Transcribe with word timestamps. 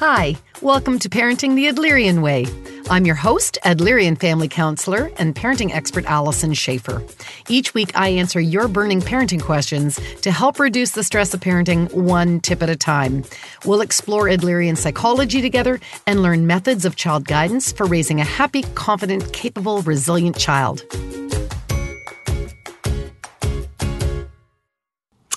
Hi, 0.00 0.34
welcome 0.62 0.98
to 1.00 1.10
Parenting 1.10 1.56
the 1.56 1.66
Adlerian 1.66 2.22
Way. 2.22 2.46
I'm 2.88 3.04
your 3.04 3.16
host, 3.16 3.58
Adlerian 3.66 4.18
family 4.18 4.48
counselor 4.48 5.10
and 5.18 5.34
parenting 5.34 5.74
expert 5.74 6.06
Allison 6.06 6.54
Schaefer. 6.54 7.02
Each 7.50 7.74
week, 7.74 7.92
I 7.94 8.08
answer 8.08 8.40
your 8.40 8.66
burning 8.66 9.02
parenting 9.02 9.42
questions 9.42 10.00
to 10.22 10.30
help 10.30 10.58
reduce 10.58 10.92
the 10.92 11.04
stress 11.04 11.34
of 11.34 11.40
parenting 11.40 11.92
one 11.92 12.40
tip 12.40 12.62
at 12.62 12.70
a 12.70 12.76
time. 12.76 13.24
We'll 13.66 13.82
explore 13.82 14.24
Adlerian 14.24 14.78
psychology 14.78 15.42
together 15.42 15.78
and 16.06 16.22
learn 16.22 16.46
methods 16.46 16.86
of 16.86 16.96
child 16.96 17.26
guidance 17.26 17.70
for 17.70 17.84
raising 17.84 18.22
a 18.22 18.24
happy, 18.24 18.62
confident, 18.74 19.34
capable, 19.34 19.82
resilient 19.82 20.38
child. 20.38 20.82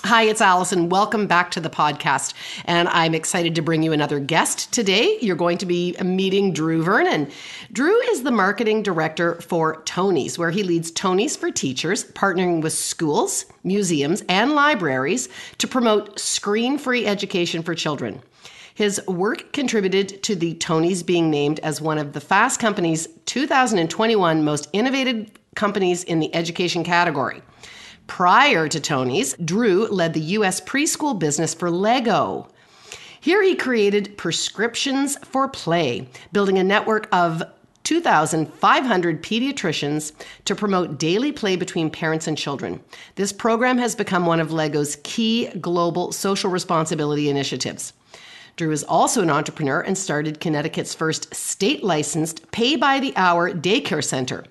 Hi, 0.06 0.24
it's 0.24 0.42
Allison. 0.42 0.90
Welcome 0.90 1.26
back 1.26 1.50
to 1.52 1.60
the 1.60 1.70
podcast. 1.70 2.34
And 2.66 2.88
I'm 2.90 3.14
excited 3.14 3.54
to 3.54 3.62
bring 3.62 3.82
you 3.82 3.94
another 3.94 4.20
guest 4.20 4.70
today. 4.70 5.16
You're 5.22 5.34
going 5.34 5.56
to 5.56 5.64
be 5.64 5.96
meeting 6.04 6.52
Drew 6.52 6.82
Vernon. 6.82 7.30
Drew 7.72 7.98
is 8.10 8.22
the 8.22 8.30
marketing 8.30 8.82
director 8.82 9.40
for 9.40 9.76
Tonies, 9.84 10.36
where 10.36 10.50
he 10.50 10.62
leads 10.62 10.90
Tonies 10.90 11.38
for 11.38 11.50
Teachers, 11.50 12.04
partnering 12.12 12.60
with 12.60 12.74
schools, 12.74 13.46
museums, 13.62 14.22
and 14.28 14.52
libraries 14.52 15.30
to 15.56 15.66
promote 15.66 16.20
screen 16.20 16.76
free 16.76 17.06
education 17.06 17.62
for 17.62 17.74
children. 17.74 18.20
His 18.74 19.00
work 19.06 19.54
contributed 19.54 20.22
to 20.24 20.36
the 20.36 20.52
Tonies 20.56 21.02
being 21.02 21.30
named 21.30 21.60
as 21.60 21.80
one 21.80 21.96
of 21.96 22.12
the 22.12 22.20
Fast 22.20 22.60
Company's 22.60 23.08
2021 23.24 24.44
most 24.44 24.68
innovative 24.74 25.30
companies 25.54 26.04
in 26.04 26.20
the 26.20 26.34
education 26.34 26.84
category. 26.84 27.40
Prior 28.06 28.68
to 28.68 28.80
Tonies, 28.80 29.34
Drew 29.44 29.86
led 29.88 30.14
the 30.14 30.20
U.S. 30.20 30.60
preschool 30.60 31.18
business 31.18 31.54
for 31.54 31.70
Lego. 31.70 32.48
Here 33.20 33.42
he 33.42 33.54
created 33.56 34.16
Prescriptions 34.18 35.16
for 35.24 35.48
Play, 35.48 36.08
building 36.30 36.58
a 36.58 36.64
network 36.64 37.08
of 37.12 37.42
2,500 37.84 39.22
pediatricians 39.22 40.12
to 40.44 40.54
promote 40.54 40.98
daily 40.98 41.32
play 41.32 41.56
between 41.56 41.90
parents 41.90 42.26
and 42.26 42.36
children. 42.36 42.80
This 43.14 43.32
program 43.32 43.78
has 43.78 43.94
become 43.94 44.26
one 44.26 44.40
of 44.40 44.52
LEGO's 44.52 44.96
key 45.04 45.48
global 45.60 46.12
social 46.12 46.50
responsibility 46.50 47.28
initiatives. 47.28 47.92
Drew 48.56 48.70
is 48.70 48.84
also 48.84 49.20
an 49.22 49.30
entrepreneur 49.30 49.80
and 49.80 49.98
started 49.98 50.40
Connecticut's 50.40 50.94
first 50.94 51.34
state 51.34 51.82
licensed 51.82 52.50
pay 52.52 52.76
by 52.76 53.00
the 53.00 53.12
hour 53.16 53.52
daycare 53.52 54.04
center. 54.04 54.44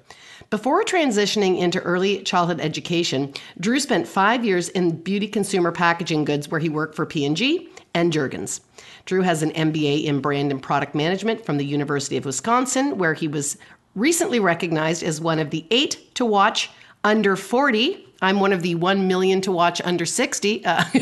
Before 0.54 0.84
transitioning 0.84 1.58
into 1.58 1.80
early 1.80 2.22
childhood 2.22 2.62
education, 2.62 3.34
Drew 3.60 3.80
spent 3.80 4.08
five 4.08 4.46
years 4.46 4.70
in 4.70 5.02
beauty 5.02 5.28
consumer 5.28 5.72
packaging 5.72 6.26
goods 6.26 6.48
where 6.48 6.60
he 6.60 6.70
worked 6.70 6.94
for 6.94 7.08
P&G 7.08 7.68
and 7.96 8.14
Jergens. 8.14 8.62
Drew 9.06 9.24
has 9.24 9.42
an 9.42 9.50
MBA 9.54 10.04
in 10.04 10.22
brand 10.22 10.52
and 10.52 10.62
product 10.62 10.94
management 10.94 11.44
from 11.44 11.58
the 11.58 11.66
University 11.66 12.18
of 12.18 12.26
Wisconsin, 12.26 13.00
where 13.00 13.16
he 13.16 13.28
was 13.28 13.58
recently 13.96 14.40
recognized 14.40 15.02
as 15.02 15.20
one 15.20 15.40
of 15.40 15.50
the 15.50 15.66
eight 15.72 16.14
to 16.14 16.24
watch 16.24 16.70
under 17.04 17.36
40. 17.36 18.06
I'm 18.22 18.40
one 18.40 18.54
of 18.54 18.62
the 18.62 18.76
1 18.76 19.08
million 19.08 19.42
to 19.42 19.52
watch 19.52 19.82
under 19.84 20.06
60. 20.06 20.64
Uh, 20.64 20.84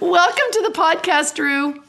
welcome 0.00 0.48
to 0.50 0.62
the 0.62 0.72
podcast, 0.74 1.36
Drew. 1.36 1.80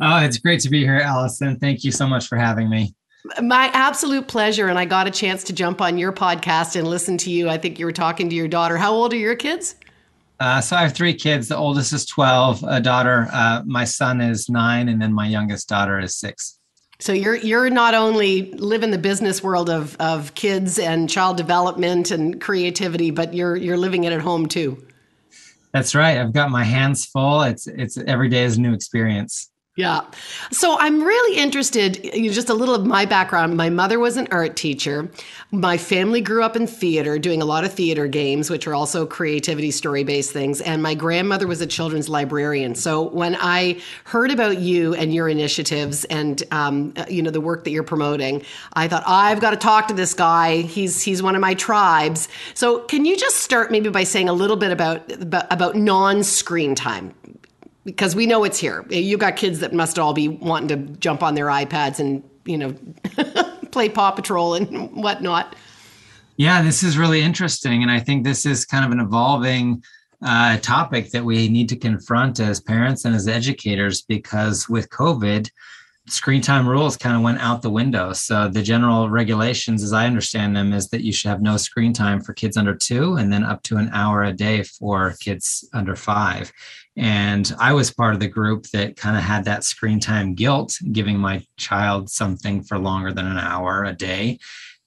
Oh, 0.00 0.24
it's 0.24 0.38
great 0.38 0.60
to 0.60 0.70
be 0.70 0.80
here, 0.80 0.96
Allison. 0.96 1.58
Thank 1.58 1.84
you 1.84 1.92
so 1.92 2.06
much 2.06 2.26
for 2.26 2.38
having 2.38 2.70
me. 2.70 2.94
My 3.40 3.70
absolute 3.74 4.28
pleasure. 4.28 4.68
And 4.68 4.78
I 4.78 4.84
got 4.84 5.06
a 5.06 5.10
chance 5.10 5.44
to 5.44 5.52
jump 5.52 5.80
on 5.80 5.98
your 5.98 6.12
podcast 6.12 6.76
and 6.76 6.88
listen 6.88 7.18
to 7.18 7.30
you. 7.30 7.48
I 7.48 7.58
think 7.58 7.78
you 7.78 7.84
were 7.84 7.92
talking 7.92 8.30
to 8.30 8.34
your 8.34 8.48
daughter. 8.48 8.76
How 8.76 8.92
old 8.92 9.12
are 9.12 9.18
your 9.18 9.36
kids? 9.36 9.76
Uh, 10.38 10.60
so 10.60 10.74
I 10.74 10.82
have 10.82 10.94
three 10.94 11.12
kids. 11.12 11.48
The 11.48 11.56
oldest 11.56 11.92
is 11.92 12.06
12, 12.06 12.64
a 12.66 12.80
daughter. 12.80 13.28
Uh, 13.30 13.62
my 13.66 13.84
son 13.84 14.22
is 14.22 14.48
nine, 14.48 14.88
and 14.88 15.00
then 15.00 15.12
my 15.12 15.26
youngest 15.26 15.68
daughter 15.68 16.00
is 16.00 16.14
six. 16.14 16.58
So 16.98 17.12
you're 17.12 17.36
you're 17.36 17.70
not 17.70 17.94
only 17.94 18.52
living 18.52 18.90
the 18.90 18.98
business 18.98 19.42
world 19.42 19.70
of 19.70 19.96
of 19.98 20.34
kids 20.34 20.78
and 20.78 21.08
child 21.08 21.38
development 21.38 22.10
and 22.10 22.38
creativity, 22.40 23.10
but 23.10 23.32
you're 23.32 23.56
you're 23.56 23.78
living 23.78 24.04
it 24.04 24.12
at 24.12 24.20
home 24.20 24.46
too. 24.46 24.86
That's 25.72 25.94
right. 25.94 26.18
I've 26.18 26.32
got 26.32 26.50
my 26.50 26.64
hands 26.64 27.06
full. 27.06 27.42
It's 27.42 27.66
it's 27.66 27.96
every 27.96 28.28
day 28.28 28.44
is 28.44 28.58
a 28.58 28.60
new 28.60 28.74
experience. 28.74 29.49
Yeah. 29.80 30.02
So 30.50 30.76
I'm 30.78 31.02
really 31.02 31.38
interested, 31.38 32.02
just 32.12 32.50
a 32.50 32.54
little 32.54 32.74
of 32.74 32.84
my 32.84 33.06
background. 33.06 33.56
My 33.56 33.70
mother 33.70 33.98
was 33.98 34.18
an 34.18 34.28
art 34.30 34.54
teacher. 34.54 35.10
My 35.52 35.78
family 35.78 36.20
grew 36.20 36.42
up 36.42 36.54
in 36.54 36.66
theater, 36.66 37.18
doing 37.18 37.40
a 37.40 37.46
lot 37.46 37.64
of 37.64 37.72
theater 37.72 38.06
games, 38.06 38.50
which 38.50 38.66
are 38.66 38.74
also 38.74 39.06
creativity, 39.06 39.70
story 39.70 40.04
based 40.04 40.32
things. 40.32 40.60
And 40.60 40.82
my 40.82 40.94
grandmother 40.94 41.46
was 41.46 41.62
a 41.62 41.66
children's 41.66 42.10
librarian. 42.10 42.74
So 42.74 43.08
when 43.08 43.38
I 43.40 43.80
heard 44.04 44.30
about 44.30 44.58
you 44.58 44.94
and 44.94 45.14
your 45.14 45.30
initiatives 45.30 46.04
and, 46.04 46.42
um, 46.50 46.92
you 47.08 47.22
know, 47.22 47.30
the 47.30 47.40
work 47.40 47.64
that 47.64 47.70
you're 47.70 47.82
promoting, 47.82 48.42
I 48.74 48.86
thought, 48.86 49.04
I've 49.06 49.40
got 49.40 49.52
to 49.52 49.56
talk 49.56 49.88
to 49.88 49.94
this 49.94 50.12
guy. 50.12 50.60
He's, 50.60 51.00
he's 51.00 51.22
one 51.22 51.34
of 51.34 51.40
my 51.40 51.54
tribes. 51.54 52.28
So 52.52 52.80
can 52.80 53.06
you 53.06 53.16
just 53.16 53.36
start 53.36 53.70
maybe 53.70 53.88
by 53.88 54.04
saying 54.04 54.28
a 54.28 54.34
little 54.34 54.56
bit 54.56 54.72
about, 54.72 55.10
about, 55.10 55.50
about 55.50 55.74
non 55.74 56.22
screen 56.22 56.74
time? 56.74 57.14
Because 57.90 58.14
we 58.14 58.26
know 58.26 58.44
it's 58.44 58.58
here. 58.58 58.84
You 58.88 59.18
got 59.18 59.36
kids 59.36 59.58
that 59.60 59.72
must 59.72 59.98
all 59.98 60.12
be 60.12 60.28
wanting 60.28 60.68
to 60.68 60.76
jump 60.98 61.22
on 61.22 61.34
their 61.34 61.46
iPads 61.46 61.98
and 61.98 62.22
you 62.44 62.56
know 62.56 62.74
play 63.72 63.88
Paw 63.88 64.12
Patrol 64.12 64.54
and 64.54 64.90
whatnot. 64.92 65.56
Yeah, 66.36 66.62
this 66.62 66.82
is 66.82 66.96
really 66.96 67.20
interesting, 67.20 67.82
and 67.82 67.90
I 67.90 67.98
think 68.00 68.24
this 68.24 68.46
is 68.46 68.64
kind 68.64 68.84
of 68.84 68.92
an 68.92 69.00
evolving 69.00 69.82
uh, 70.22 70.58
topic 70.58 71.10
that 71.10 71.24
we 71.24 71.48
need 71.48 71.68
to 71.70 71.76
confront 71.76 72.40
as 72.40 72.60
parents 72.60 73.04
and 73.04 73.14
as 73.14 73.26
educators 73.26 74.02
because 74.02 74.68
with 74.68 74.88
COVID, 74.90 75.50
screen 76.10 76.42
time 76.42 76.68
rules 76.68 76.96
kind 76.96 77.16
of 77.16 77.22
went 77.22 77.40
out 77.40 77.62
the 77.62 77.70
window. 77.70 78.12
So 78.12 78.48
the 78.48 78.62
general 78.62 79.08
regulations, 79.08 79.82
as 79.82 79.92
I 79.92 80.06
understand 80.06 80.54
them, 80.54 80.72
is 80.72 80.88
that 80.88 81.02
you 81.02 81.12
should 81.12 81.28
have 81.28 81.42
no 81.42 81.56
screen 81.56 81.92
time 81.92 82.20
for 82.20 82.34
kids 82.34 82.56
under 82.56 82.74
two, 82.74 83.14
and 83.14 83.32
then 83.32 83.44
up 83.44 83.62
to 83.64 83.76
an 83.76 83.90
hour 83.92 84.24
a 84.24 84.32
day 84.32 84.62
for 84.62 85.14
kids 85.20 85.68
under 85.72 85.96
five. 85.96 86.52
And 86.96 87.52
I 87.58 87.72
was 87.72 87.90
part 87.92 88.14
of 88.14 88.20
the 88.20 88.28
group 88.28 88.66
that 88.70 88.96
kind 88.96 89.16
of 89.16 89.22
had 89.22 89.44
that 89.44 89.64
screen 89.64 90.00
time 90.00 90.34
guilt, 90.34 90.76
giving 90.92 91.18
my 91.18 91.44
child 91.56 92.10
something 92.10 92.62
for 92.62 92.78
longer 92.78 93.12
than 93.12 93.26
an 93.26 93.38
hour 93.38 93.84
a 93.84 93.92
day. 93.92 94.38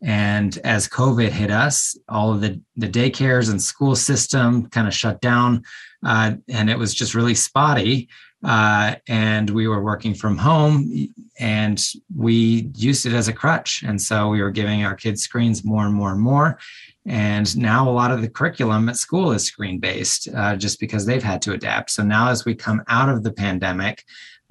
And 0.03 0.57
as 0.65 0.87
COVID 0.89 1.29
hit 1.29 1.49
us, 1.49 1.97
all 2.09 2.33
of 2.33 2.41
the, 2.41 2.59
the 2.75 2.89
daycares 2.89 3.49
and 3.49 3.61
school 3.61 3.95
system 3.95 4.67
kind 4.67 4.87
of 4.87 4.93
shut 4.93 5.21
down, 5.21 5.63
uh, 6.05 6.33
and 6.49 6.69
it 6.69 6.77
was 6.77 6.93
just 6.93 7.15
really 7.15 7.35
spotty. 7.35 8.09
Uh, 8.43 8.95
and 9.07 9.49
we 9.51 9.69
were 9.69 9.81
working 9.81 10.13
from 10.13 10.37
home, 10.37 11.07
and 11.39 11.81
we 12.13 12.69
used 12.75 13.05
it 13.05 13.13
as 13.13 13.29
a 13.29 13.33
crutch. 13.33 13.83
And 13.83 14.01
so 14.01 14.27
we 14.27 14.41
were 14.41 14.51
giving 14.51 14.83
our 14.83 14.95
kids 14.95 15.21
screens 15.21 15.63
more 15.63 15.85
and 15.85 15.93
more 15.93 16.11
and 16.11 16.19
more. 16.19 16.59
And 17.05 17.55
now 17.57 17.89
a 17.89 17.91
lot 17.91 18.11
of 18.11 18.21
the 18.21 18.29
curriculum 18.29 18.89
at 18.89 18.97
school 18.97 19.31
is 19.31 19.45
screen 19.45 19.79
based 19.79 20.27
uh, 20.35 20.57
just 20.57 20.79
because 20.79 21.05
they've 21.05 21.23
had 21.23 21.41
to 21.43 21.53
adapt. 21.53 21.91
So 21.91 22.03
now, 22.03 22.29
as 22.29 22.43
we 22.43 22.53
come 22.53 22.81
out 22.87 23.07
of 23.07 23.23
the 23.23 23.31
pandemic, 23.31 24.03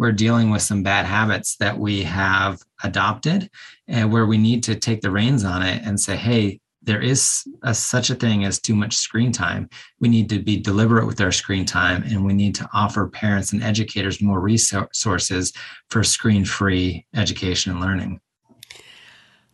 we're 0.02 0.10
dealing 0.10 0.50
with 0.50 0.60
some 0.60 0.82
bad 0.82 1.06
habits 1.06 1.54
that 1.58 1.78
we 1.78 2.02
have 2.02 2.60
adopted 2.82 3.48
and 3.86 4.12
where 4.12 4.26
we 4.26 4.36
need 4.36 4.64
to 4.64 4.74
take 4.74 5.00
the 5.00 5.12
reins 5.12 5.44
on 5.44 5.62
it 5.62 5.80
and 5.84 6.00
say, 6.00 6.16
hey, 6.16 6.58
there 6.82 7.00
is 7.00 7.44
a, 7.62 7.72
such 7.72 8.10
a 8.10 8.16
thing 8.16 8.44
as 8.44 8.60
too 8.60 8.74
much 8.74 8.96
screen 8.96 9.30
time. 9.30 9.68
We 10.00 10.08
need 10.08 10.28
to 10.30 10.40
be 10.40 10.56
deliberate 10.56 11.06
with 11.06 11.20
our 11.20 11.30
screen 11.30 11.64
time 11.64 12.02
and 12.02 12.26
we 12.26 12.32
need 12.32 12.56
to 12.56 12.68
offer 12.74 13.06
parents 13.06 13.52
and 13.52 13.62
educators 13.62 14.20
more 14.20 14.40
resources 14.40 15.52
for 15.88 16.02
screen 16.02 16.44
free 16.44 17.06
education 17.14 17.70
and 17.70 17.80
learning. 17.80 18.20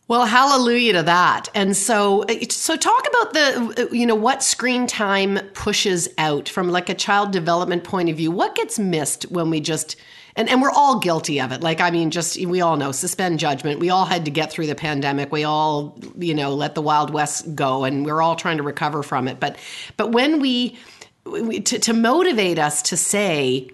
Well, 0.09 0.25
hallelujah 0.25 0.95
to 0.95 1.03
that. 1.03 1.51
And 1.55 1.77
so, 1.77 2.25
so 2.49 2.75
talk 2.75 3.07
about 3.07 3.35
the, 3.35 3.89
you 3.93 4.07
know, 4.07 4.15
what 4.15 4.43
screen 4.43 4.87
time 4.87 5.39
pushes 5.53 6.09
out 6.17 6.49
from 6.49 6.71
like 6.71 6.89
a 6.89 6.95
child 6.95 7.33
development 7.33 7.85
point 7.85 8.09
of 8.09 8.17
view. 8.17 8.31
What 8.31 8.55
gets 8.55 8.79
missed 8.79 9.25
when 9.25 9.51
we 9.51 9.61
just, 9.61 9.97
and, 10.39 10.49
and 10.49 10.63
we're 10.63 10.71
all 10.71 11.01
guilty 11.01 11.41
of 11.41 11.51
it. 11.51 11.63
Like, 11.63 11.81
I 11.81 11.91
mean, 11.91 12.13
just, 12.13 12.41
we 12.47 12.61
all 12.61 12.77
know, 12.77 12.93
suspend 12.93 13.41
judgment. 13.41 13.81
We 13.81 13.91
all 13.91 14.05
had 14.05 14.25
to 14.27 14.31
get 14.31 14.53
through 14.53 14.69
the 14.69 14.77
pandemic. 14.77 15.33
We 15.33 15.43
all, 15.43 15.99
you 16.17 16.33
know, 16.33 16.55
let 16.55 16.77
the 16.77 16.81
Wild 16.81 17.11
West 17.11 17.57
go 17.57 17.83
and 17.83 18.07
we're 18.07 18.23
all 18.23 18.37
trying 18.37 18.59
to 18.59 18.63
recover 18.63 19.03
from 19.03 19.27
it. 19.27 19.41
But, 19.41 19.57
but 19.97 20.13
when 20.13 20.39
we, 20.39 20.79
we 21.25 21.59
to, 21.63 21.81
to 21.81 21.93
motivate 21.93 22.57
us 22.61 22.83
to 22.83 22.97
say, 22.97 23.69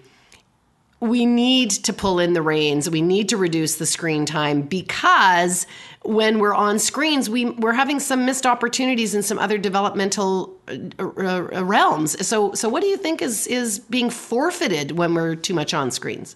we 1.01 1.27
need 1.27 1.69
to 1.69 1.93
pull 1.93 2.19
in 2.19 2.33
the 2.33 2.41
reins. 2.41 2.89
We 2.89 3.03
need 3.03 3.29
to 3.29 3.37
reduce 3.37 3.75
the 3.75 3.85
screen 3.85 4.25
time 4.25 4.63
because 4.63 5.67
when 6.01 6.39
we're 6.39 6.55
on 6.55 6.79
screens, 6.79 7.29
we, 7.29 7.45
we're 7.45 7.73
having 7.73 7.99
some 7.99 8.25
missed 8.25 8.47
opportunities 8.47 9.13
in 9.13 9.21
some 9.21 9.37
other 9.37 9.59
developmental 9.59 10.57
uh, 10.67 11.03
uh, 11.03 11.63
realms. 11.63 12.25
So, 12.25 12.53
so 12.53 12.69
what 12.69 12.81
do 12.81 12.87
you 12.87 12.97
think 12.97 13.21
is, 13.21 13.45
is 13.45 13.77
being 13.77 14.09
forfeited 14.09 14.93
when 14.93 15.13
we're 15.13 15.35
too 15.35 15.53
much 15.53 15.71
on 15.75 15.91
screens? 15.91 16.35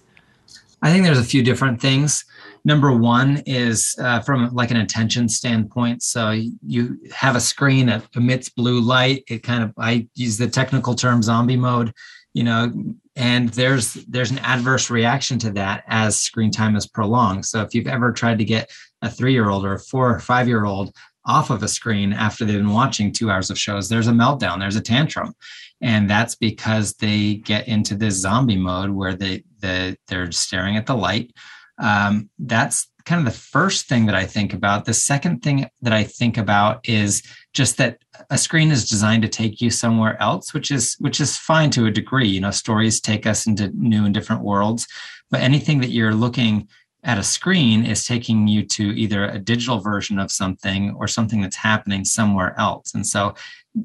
I 0.82 0.90
think 0.90 1.04
there's 1.04 1.18
a 1.18 1.24
few 1.24 1.42
different 1.42 1.80
things. 1.80 2.24
Number 2.64 2.92
one 2.92 3.42
is 3.46 3.94
uh, 3.98 4.20
from 4.20 4.54
like 4.54 4.70
an 4.70 4.78
attention 4.78 5.28
standpoint. 5.28 6.02
So 6.02 6.30
you 6.30 6.98
have 7.12 7.36
a 7.36 7.40
screen 7.40 7.86
that 7.86 8.04
emits 8.14 8.48
blue 8.48 8.80
light. 8.80 9.24
It 9.28 9.42
kind 9.42 9.62
of 9.62 9.72
I 9.78 10.08
use 10.14 10.36
the 10.36 10.48
technical 10.48 10.94
term 10.94 11.22
zombie 11.22 11.56
mode. 11.56 11.92
You 12.32 12.44
know, 12.44 12.72
and 13.16 13.48
there's 13.50 13.94
there's 13.94 14.30
an 14.30 14.38
adverse 14.38 14.88
reaction 14.88 15.38
to 15.40 15.50
that 15.52 15.84
as 15.88 16.20
screen 16.20 16.50
time 16.50 16.76
is 16.76 16.86
prolonged. 16.86 17.44
So 17.44 17.62
if 17.62 17.74
you've 17.74 17.88
ever 17.88 18.12
tried 18.12 18.38
to 18.38 18.44
get 18.44 18.70
a 19.02 19.10
three 19.10 19.32
year 19.32 19.48
old 19.48 19.64
or 19.64 19.74
a 19.74 19.78
four 19.80 20.14
or 20.14 20.20
five 20.20 20.46
year 20.46 20.64
old 20.64 20.94
off 21.26 21.50
of 21.50 21.62
a 21.62 21.68
screen 21.68 22.12
after 22.12 22.44
they've 22.44 22.56
been 22.56 22.72
watching 22.72 23.12
two 23.12 23.30
hours 23.30 23.50
of 23.50 23.58
shows, 23.58 23.88
there's 23.88 24.08
a 24.08 24.12
meltdown, 24.12 24.58
there's 24.58 24.76
a 24.76 24.80
tantrum. 24.80 25.34
And 25.80 26.08
that's 26.08 26.34
because 26.34 26.94
they 26.94 27.36
get 27.36 27.68
into 27.68 27.94
this 27.94 28.16
zombie 28.16 28.56
mode 28.56 28.90
where 28.90 29.14
they, 29.14 29.44
they 29.60 29.96
they're 30.08 30.30
staring 30.32 30.76
at 30.76 30.86
the 30.86 30.94
light. 30.94 31.32
Um, 31.78 32.28
that's 32.38 32.88
kind 33.04 33.26
of 33.26 33.32
the 33.32 33.38
first 33.38 33.88
thing 33.88 34.06
that 34.06 34.14
I 34.14 34.26
think 34.26 34.52
about. 34.52 34.84
The 34.84 34.94
second 34.94 35.42
thing 35.42 35.68
that 35.80 35.92
I 35.92 36.04
think 36.04 36.36
about 36.36 36.86
is 36.86 37.22
just 37.54 37.78
that 37.78 37.98
a 38.28 38.36
screen 38.36 38.70
is 38.70 38.88
designed 38.88 39.22
to 39.22 39.28
take 39.28 39.60
you 39.60 39.70
somewhere 39.70 40.20
else, 40.20 40.52
which 40.52 40.70
is 40.70 40.96
which 40.98 41.20
is 41.20 41.36
fine 41.36 41.70
to 41.70 41.86
a 41.86 41.90
degree. 41.90 42.28
You 42.28 42.40
know, 42.40 42.50
stories 42.50 43.00
take 43.00 43.26
us 43.26 43.46
into 43.46 43.70
new 43.74 44.04
and 44.04 44.14
different 44.14 44.42
worlds, 44.42 44.86
but 45.30 45.40
anything 45.40 45.80
that 45.80 45.90
you're 45.90 46.14
looking 46.14 46.68
at 47.02 47.18
a 47.18 47.22
screen 47.22 47.84
is 47.86 48.04
taking 48.06 48.46
you 48.46 48.62
to 48.62 48.94
either 48.94 49.24
a 49.24 49.38
digital 49.38 49.78
version 49.78 50.18
of 50.18 50.30
something 50.30 50.94
or 50.98 51.08
something 51.08 51.40
that's 51.40 51.56
happening 51.56 52.04
somewhere 52.04 52.54
else. 52.58 52.94
And 52.94 53.06
so 53.06 53.34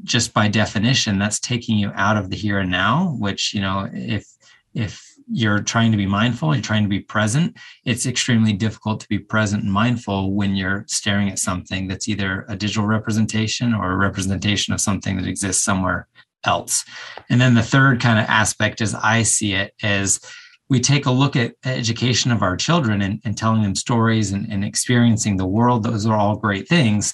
just 0.03 0.33
by 0.33 0.47
definition, 0.47 1.19
that's 1.19 1.39
taking 1.39 1.77
you 1.77 1.91
out 1.95 2.17
of 2.17 2.29
the 2.29 2.35
here 2.35 2.59
and 2.59 2.71
now, 2.71 3.15
which, 3.19 3.53
you 3.53 3.61
know, 3.61 3.89
if 3.93 4.25
if 4.73 5.01
you're 5.31 5.61
trying 5.61 5.91
to 5.91 5.97
be 5.97 6.05
mindful, 6.05 6.53
you're 6.53 6.61
trying 6.61 6.83
to 6.83 6.89
be 6.89 6.99
present, 6.99 7.57
it's 7.85 8.05
extremely 8.05 8.53
difficult 8.53 8.99
to 8.99 9.07
be 9.07 9.17
present 9.17 9.63
and 9.63 9.71
mindful 9.71 10.33
when 10.33 10.55
you're 10.55 10.85
staring 10.87 11.29
at 11.29 11.39
something 11.39 11.87
that's 11.87 12.07
either 12.07 12.45
a 12.47 12.55
digital 12.55 12.85
representation 12.85 13.73
or 13.73 13.91
a 13.91 13.97
representation 13.97 14.73
of 14.73 14.81
something 14.81 15.17
that 15.17 15.27
exists 15.27 15.63
somewhere 15.63 16.07
else. 16.43 16.85
And 17.29 17.41
then 17.41 17.55
the 17.55 17.63
third 17.63 17.99
kind 17.99 18.19
of 18.19 18.25
aspect, 18.25 18.81
as 18.81 18.93
I 18.93 19.23
see 19.23 19.53
it, 19.53 19.73
is 19.81 20.19
we 20.69 20.79
take 20.79 21.05
a 21.05 21.11
look 21.11 21.35
at 21.35 21.55
education 21.63 22.31
of 22.31 22.41
our 22.41 22.57
children 22.57 23.01
and, 23.01 23.21
and 23.23 23.37
telling 23.37 23.63
them 23.63 23.75
stories 23.75 24.31
and, 24.31 24.51
and 24.51 24.63
experiencing 24.63 25.37
the 25.37 25.45
world. 25.45 25.83
Those 25.83 26.05
are 26.05 26.17
all 26.17 26.35
great 26.35 26.67
things. 26.67 27.13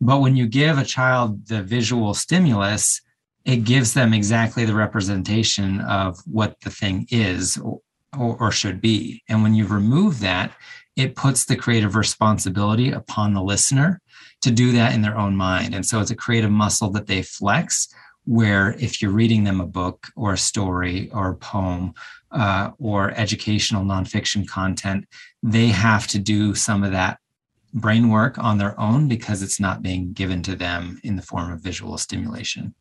But 0.00 0.20
when 0.20 0.36
you 0.36 0.46
give 0.46 0.78
a 0.78 0.84
child 0.84 1.46
the 1.48 1.62
visual 1.62 2.14
stimulus, 2.14 3.00
it 3.44 3.64
gives 3.64 3.94
them 3.94 4.12
exactly 4.12 4.64
the 4.64 4.74
representation 4.74 5.80
of 5.82 6.18
what 6.26 6.60
the 6.60 6.70
thing 6.70 7.06
is 7.10 7.58
or, 7.58 7.80
or, 8.18 8.50
should 8.50 8.80
be. 8.80 9.22
And 9.28 9.42
when 9.42 9.54
you 9.54 9.66
remove 9.66 10.20
that, 10.20 10.52
it 10.96 11.14
puts 11.14 11.44
the 11.44 11.56
creative 11.56 11.94
responsibility 11.94 12.90
upon 12.90 13.34
the 13.34 13.42
listener 13.42 14.00
to 14.42 14.50
do 14.50 14.72
that 14.72 14.94
in 14.94 15.02
their 15.02 15.16
own 15.16 15.36
mind. 15.36 15.74
And 15.74 15.86
so 15.86 16.00
it's 16.00 16.10
a 16.10 16.16
creative 16.16 16.50
muscle 16.50 16.90
that 16.90 17.06
they 17.06 17.22
flex. 17.22 17.88
Where 18.24 18.72
if 18.80 19.00
you're 19.00 19.12
reading 19.12 19.44
them 19.44 19.60
a 19.60 19.66
book 19.66 20.08
or 20.16 20.32
a 20.32 20.38
story 20.38 21.08
or 21.12 21.30
a 21.30 21.36
poem 21.36 21.94
uh, 22.32 22.70
or 22.80 23.12
educational 23.12 23.84
nonfiction 23.84 24.48
content, 24.48 25.06
they 25.44 25.68
have 25.68 26.08
to 26.08 26.18
do 26.18 26.52
some 26.56 26.82
of 26.82 26.90
that 26.90 27.20
brain 27.76 28.08
work 28.08 28.38
on 28.38 28.58
their 28.58 28.78
own 28.80 29.06
because 29.06 29.42
it's 29.42 29.60
not 29.60 29.82
being 29.82 30.12
given 30.12 30.42
to 30.42 30.56
them 30.56 30.98
in 31.04 31.14
the 31.14 31.22
form 31.22 31.52
of 31.52 31.60
visual 31.60 31.96
stimulation. 31.98 32.74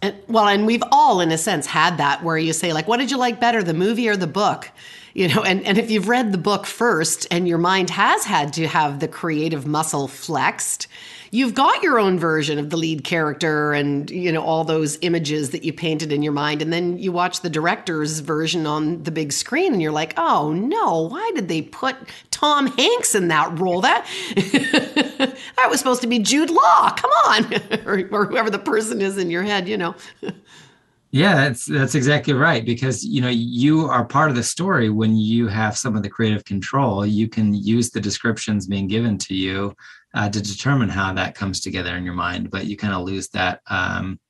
And, 0.00 0.14
well, 0.28 0.46
and 0.46 0.64
we've 0.64 0.82
all, 0.90 1.20
in 1.20 1.30
a 1.30 1.38
sense, 1.38 1.66
had 1.66 1.98
that 1.98 2.22
where 2.22 2.38
you 2.38 2.52
say, 2.52 2.72
like, 2.72 2.88
what 2.88 2.98
did 2.98 3.10
you 3.10 3.18
like 3.18 3.40
better, 3.40 3.62
the 3.62 3.74
movie 3.74 4.08
or 4.08 4.16
the 4.16 4.26
book? 4.26 4.70
You 5.14 5.28
know, 5.28 5.42
and, 5.42 5.64
and 5.64 5.78
if 5.78 5.90
you've 5.90 6.08
read 6.08 6.32
the 6.32 6.38
book 6.38 6.66
first 6.66 7.26
and 7.30 7.48
your 7.48 7.58
mind 7.58 7.90
has 7.90 8.24
had 8.24 8.52
to 8.54 8.66
have 8.66 9.00
the 9.00 9.08
creative 9.08 9.66
muscle 9.66 10.06
flexed, 10.06 10.86
you've 11.30 11.54
got 11.54 11.82
your 11.82 11.98
own 11.98 12.18
version 12.18 12.58
of 12.58 12.70
the 12.70 12.76
lead 12.76 13.04
character 13.04 13.72
and 13.72 14.10
you 14.10 14.32
know 14.32 14.42
all 14.42 14.64
those 14.64 14.98
images 15.02 15.50
that 15.50 15.64
you 15.64 15.72
painted 15.72 16.12
in 16.12 16.22
your 16.22 16.32
mind. 16.32 16.62
And 16.62 16.72
then 16.72 16.98
you 16.98 17.12
watch 17.12 17.40
the 17.40 17.50
director's 17.50 18.20
version 18.20 18.66
on 18.66 19.02
the 19.02 19.10
big 19.10 19.32
screen 19.32 19.72
and 19.72 19.82
you're 19.82 19.92
like 19.92 20.14
oh 20.16 20.52
no 20.52 21.02
why 21.02 21.30
did 21.34 21.48
they 21.48 21.62
put 21.62 21.96
tom 22.30 22.66
hanks 22.66 23.14
in 23.14 23.28
that 23.28 23.58
role? 23.58 23.80
That 23.80 24.06
that 24.36 25.70
was 25.70 25.78
supposed 25.78 26.02
to 26.02 26.06
be 26.06 26.18
jude 26.18 26.50
law. 26.50 26.90
Come 26.90 27.10
on. 27.26 27.54
Or, 27.88 28.02
or 28.10 28.26
whoever 28.26 28.50
the 28.50 28.58
person 28.58 29.00
is 29.00 29.18
in 29.18 29.30
your 29.30 29.42
head 29.42 29.68
you 29.68 29.76
know 29.76 29.94
Yeah, 31.10 31.36
that's 31.36 31.64
that's 31.64 31.94
exactly 31.94 32.34
right 32.34 32.64
because 32.64 33.02
you 33.02 33.22
know 33.22 33.30
you 33.30 33.86
are 33.86 34.04
part 34.04 34.28
of 34.28 34.36
the 34.36 34.42
story 34.42 34.90
when 34.90 35.16
you 35.16 35.48
have 35.48 35.76
some 35.76 35.96
of 35.96 36.02
the 36.02 36.10
creative 36.10 36.44
control. 36.44 37.06
You 37.06 37.28
can 37.28 37.54
use 37.54 37.90
the 37.90 38.00
descriptions 38.00 38.66
being 38.66 38.88
given 38.88 39.16
to 39.18 39.34
you 39.34 39.74
uh, 40.14 40.28
to 40.28 40.42
determine 40.42 40.90
how 40.90 41.14
that 41.14 41.34
comes 41.34 41.60
together 41.60 41.96
in 41.96 42.04
your 42.04 42.14
mind, 42.14 42.50
but 42.50 42.66
you 42.66 42.76
kind 42.76 42.92
of 42.92 43.04
lose 43.04 43.28
that 43.28 43.62
um, 43.68 44.20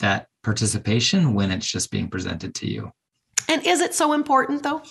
that 0.00 0.26
participation 0.42 1.34
when 1.34 1.52
it's 1.52 1.70
just 1.70 1.90
being 1.90 2.08
presented 2.08 2.54
to 2.56 2.66
you. 2.66 2.92
And 3.48 3.64
is 3.66 3.80
it 3.80 3.94
so 3.94 4.12
important 4.12 4.62
though? 4.62 4.82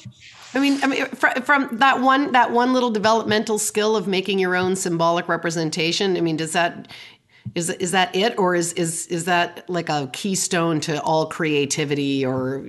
I 0.54 0.60
mean, 0.60 0.80
I 0.82 0.88
mean, 0.88 1.06
from, 1.08 1.42
from 1.44 1.78
that 1.78 2.02
one 2.02 2.32
that 2.32 2.52
one 2.52 2.74
little 2.74 2.90
developmental 2.90 3.60
skill 3.60 3.96
of 3.96 4.08
making 4.08 4.40
your 4.40 4.56
own 4.56 4.76
symbolic 4.76 5.28
representation. 5.28 6.18
I 6.18 6.22
mean, 6.22 6.38
does 6.38 6.54
that 6.54 6.88
is 7.56 7.70
is 7.70 7.92
that 7.92 8.16
it, 8.16 8.38
or 8.38 8.56
is 8.56 8.74
is 8.74 9.08
is 9.08 9.26
that 9.26 9.70
like 9.70 9.90
a 9.90 10.10
keystone 10.14 10.80
to 10.82 11.02
all 11.02 11.28
creativity? 11.28 12.26
Or 12.26 12.64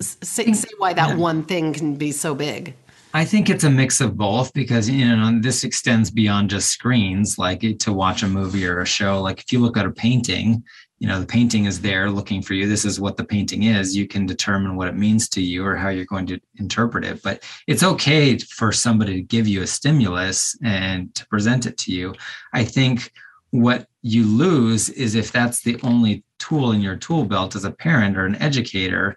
say, 0.00 0.52
say 0.52 0.68
why 0.78 0.92
that 0.92 1.10
yeah. 1.10 1.16
one 1.16 1.44
thing 1.44 1.72
can 1.72 1.94
be 1.94 2.12
so 2.12 2.34
big? 2.34 2.74
I 3.16 3.24
think 3.24 3.48
it's 3.48 3.62
a 3.62 3.70
mix 3.70 4.00
of 4.00 4.16
both 4.16 4.52
because 4.54 4.90
you 4.90 5.06
know 5.06 5.38
this 5.40 5.62
extends 5.62 6.10
beyond 6.10 6.50
just 6.50 6.68
screens. 6.68 7.38
Like 7.38 7.60
to 7.78 7.92
watch 7.92 8.24
a 8.24 8.28
movie 8.28 8.66
or 8.66 8.80
a 8.80 8.86
show. 8.86 9.22
Like 9.22 9.38
if 9.38 9.52
you 9.52 9.60
look 9.60 9.76
at 9.76 9.86
a 9.86 9.92
painting, 9.92 10.64
you 10.98 11.06
know 11.06 11.20
the 11.20 11.26
painting 11.26 11.66
is 11.66 11.80
there 11.80 12.10
looking 12.10 12.42
for 12.42 12.54
you. 12.54 12.68
This 12.68 12.84
is 12.84 12.98
what 12.98 13.16
the 13.16 13.24
painting 13.24 13.62
is. 13.62 13.96
You 13.96 14.08
can 14.08 14.26
determine 14.26 14.74
what 14.74 14.88
it 14.88 14.96
means 14.96 15.28
to 15.28 15.40
you 15.40 15.64
or 15.64 15.76
how 15.76 15.90
you're 15.90 16.06
going 16.06 16.26
to 16.26 16.40
interpret 16.56 17.04
it. 17.04 17.22
But 17.22 17.44
it's 17.68 17.84
okay 17.84 18.36
for 18.38 18.72
somebody 18.72 19.14
to 19.14 19.22
give 19.22 19.46
you 19.46 19.62
a 19.62 19.66
stimulus 19.66 20.58
and 20.64 21.14
to 21.14 21.24
present 21.28 21.66
it 21.66 21.78
to 21.78 21.92
you. 21.92 22.14
I 22.52 22.64
think 22.64 23.12
what 23.50 23.86
you 24.04 24.22
lose 24.22 24.90
is 24.90 25.14
if 25.14 25.32
that's 25.32 25.62
the 25.62 25.80
only 25.82 26.22
tool 26.38 26.72
in 26.72 26.82
your 26.82 26.94
tool 26.94 27.24
belt 27.24 27.56
as 27.56 27.64
a 27.64 27.70
parent 27.70 28.18
or 28.18 28.26
an 28.26 28.36
educator, 28.36 29.16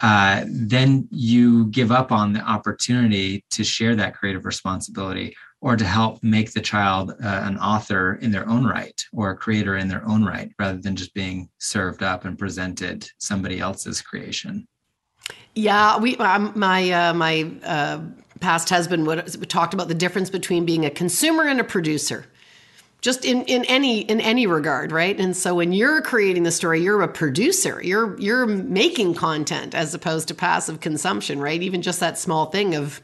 uh, 0.00 0.42
then 0.48 1.06
you 1.10 1.66
give 1.66 1.92
up 1.92 2.10
on 2.10 2.32
the 2.32 2.40
opportunity 2.40 3.44
to 3.50 3.62
share 3.62 3.94
that 3.94 4.14
creative 4.14 4.46
responsibility 4.46 5.36
or 5.60 5.76
to 5.76 5.84
help 5.84 6.22
make 6.22 6.50
the 6.52 6.62
child 6.62 7.10
uh, 7.22 7.42
an 7.44 7.58
author 7.58 8.14
in 8.22 8.30
their 8.30 8.48
own 8.48 8.64
right 8.64 9.04
or 9.12 9.30
a 9.30 9.36
creator 9.36 9.76
in 9.76 9.86
their 9.86 10.04
own 10.08 10.24
right 10.24 10.50
rather 10.58 10.78
than 10.78 10.96
just 10.96 11.12
being 11.12 11.50
served 11.58 12.02
up 12.02 12.24
and 12.24 12.38
presented 12.38 13.06
somebody 13.18 13.60
else's 13.60 14.00
creation. 14.00 14.66
Yeah 15.54 15.98
we 15.98 16.16
um, 16.16 16.52
my 16.56 16.90
uh, 16.90 17.12
my 17.12 17.52
uh, 17.64 18.00
past 18.40 18.70
husband 18.70 19.06
would 19.06 19.50
talked 19.50 19.74
about 19.74 19.88
the 19.88 19.94
difference 19.94 20.30
between 20.30 20.64
being 20.64 20.86
a 20.86 20.90
consumer 20.90 21.44
and 21.44 21.60
a 21.60 21.64
producer 21.64 22.24
just 23.02 23.24
in, 23.24 23.42
in 23.44 23.64
any 23.66 24.00
in 24.02 24.20
any 24.20 24.46
regard 24.46 24.92
right? 24.92 25.18
And 25.18 25.36
so 25.36 25.56
when 25.56 25.72
you're 25.72 26.00
creating 26.00 26.44
the 26.44 26.52
story 26.52 26.80
you're 26.80 27.02
a 27.02 27.08
producer. 27.08 27.82
You're 27.84 28.18
you're 28.18 28.46
making 28.46 29.14
content 29.14 29.74
as 29.74 29.92
opposed 29.92 30.28
to 30.28 30.34
passive 30.34 30.80
consumption 30.80 31.40
right? 31.40 31.60
Even 31.60 31.82
just 31.82 32.00
that 32.00 32.16
small 32.16 32.46
thing 32.46 32.74
of 32.74 33.02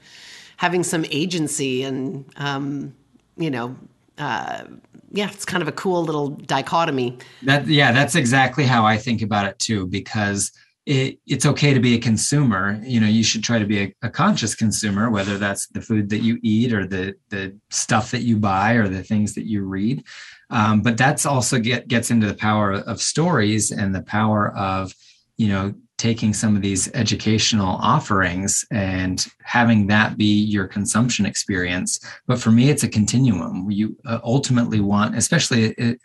having 0.57 0.83
some 0.83 1.05
agency 1.11 1.83
and 1.83 2.25
um, 2.37 2.95
you 3.37 3.51
know 3.51 3.77
uh, 4.17 4.65
yeah 5.11 5.31
it's 5.31 5.45
kind 5.45 5.63
of 5.63 5.69
a 5.69 5.73
cool 5.73 6.03
little 6.03 6.29
dichotomy. 6.29 7.19
That 7.43 7.67
yeah 7.67 7.93
that's 7.93 8.15
exactly 8.15 8.65
how 8.65 8.87
i 8.87 8.97
think 8.97 9.21
about 9.21 9.47
it 9.47 9.59
too 9.59 9.87
because 9.87 10.53
it, 10.89 11.19
it's 11.27 11.45
okay 11.45 11.75
to 11.75 11.81
be 11.81 11.95
a 11.95 11.99
consumer 11.99 12.81
you 12.83 12.99
know 12.99 13.07
you 13.07 13.23
should 13.23 13.45
try 13.45 13.59
to 13.59 13.67
be 13.67 13.83
a, 13.83 13.95
a, 14.03 14.09
conscious 14.09 14.55
consumer 14.55 15.11
whether 15.11 15.37
that's 15.37 15.67
the 15.69 15.83
food 15.83 16.09
that 16.09 16.23
you 16.23 16.39
eat 16.43 16.73
or 16.73 16.87
the 16.87 17.15
the 17.29 17.55
stuff 17.69 18.11
that 18.11 18.23
you 18.23 18.39
buy 18.39 18.73
or 18.73 18.89
the 18.89 19.03
things 19.03 19.35
that 19.35 19.47
you 19.47 19.65
read 19.65 20.03
um, 20.49 20.81
but 20.81 20.97
that's 20.97 21.27
also 21.27 21.59
get 21.59 21.89
gets 21.89 22.11
into 22.11 22.27
the 22.27 22.35
power 22.35 22.73
of 22.73 23.03
stories 23.03 23.71
and 23.71 23.95
the 23.95 24.03
power 24.03 24.57
of 24.57 24.95
you 25.37 25.49
know 25.49 25.75
taking 25.99 26.33
some 26.33 26.57
of 26.57 26.63
these 26.63 26.91
educational 26.95 27.77
offerings 27.83 28.65
and 28.71 29.27
having 29.43 29.89
that 29.89 30.17
be 30.17 30.45
your 30.45 30.65
consumption 30.65 31.27
experience. 31.27 31.99
But 32.29 32.39
for 32.39 32.53
me, 32.53 32.71
it's 32.71 32.85
a 32.85 32.89
continuum. 32.89 33.69
You 33.69 33.97
uh, 34.07 34.21
ultimately 34.23 34.79
want, 34.79 35.17
especially 35.17 35.99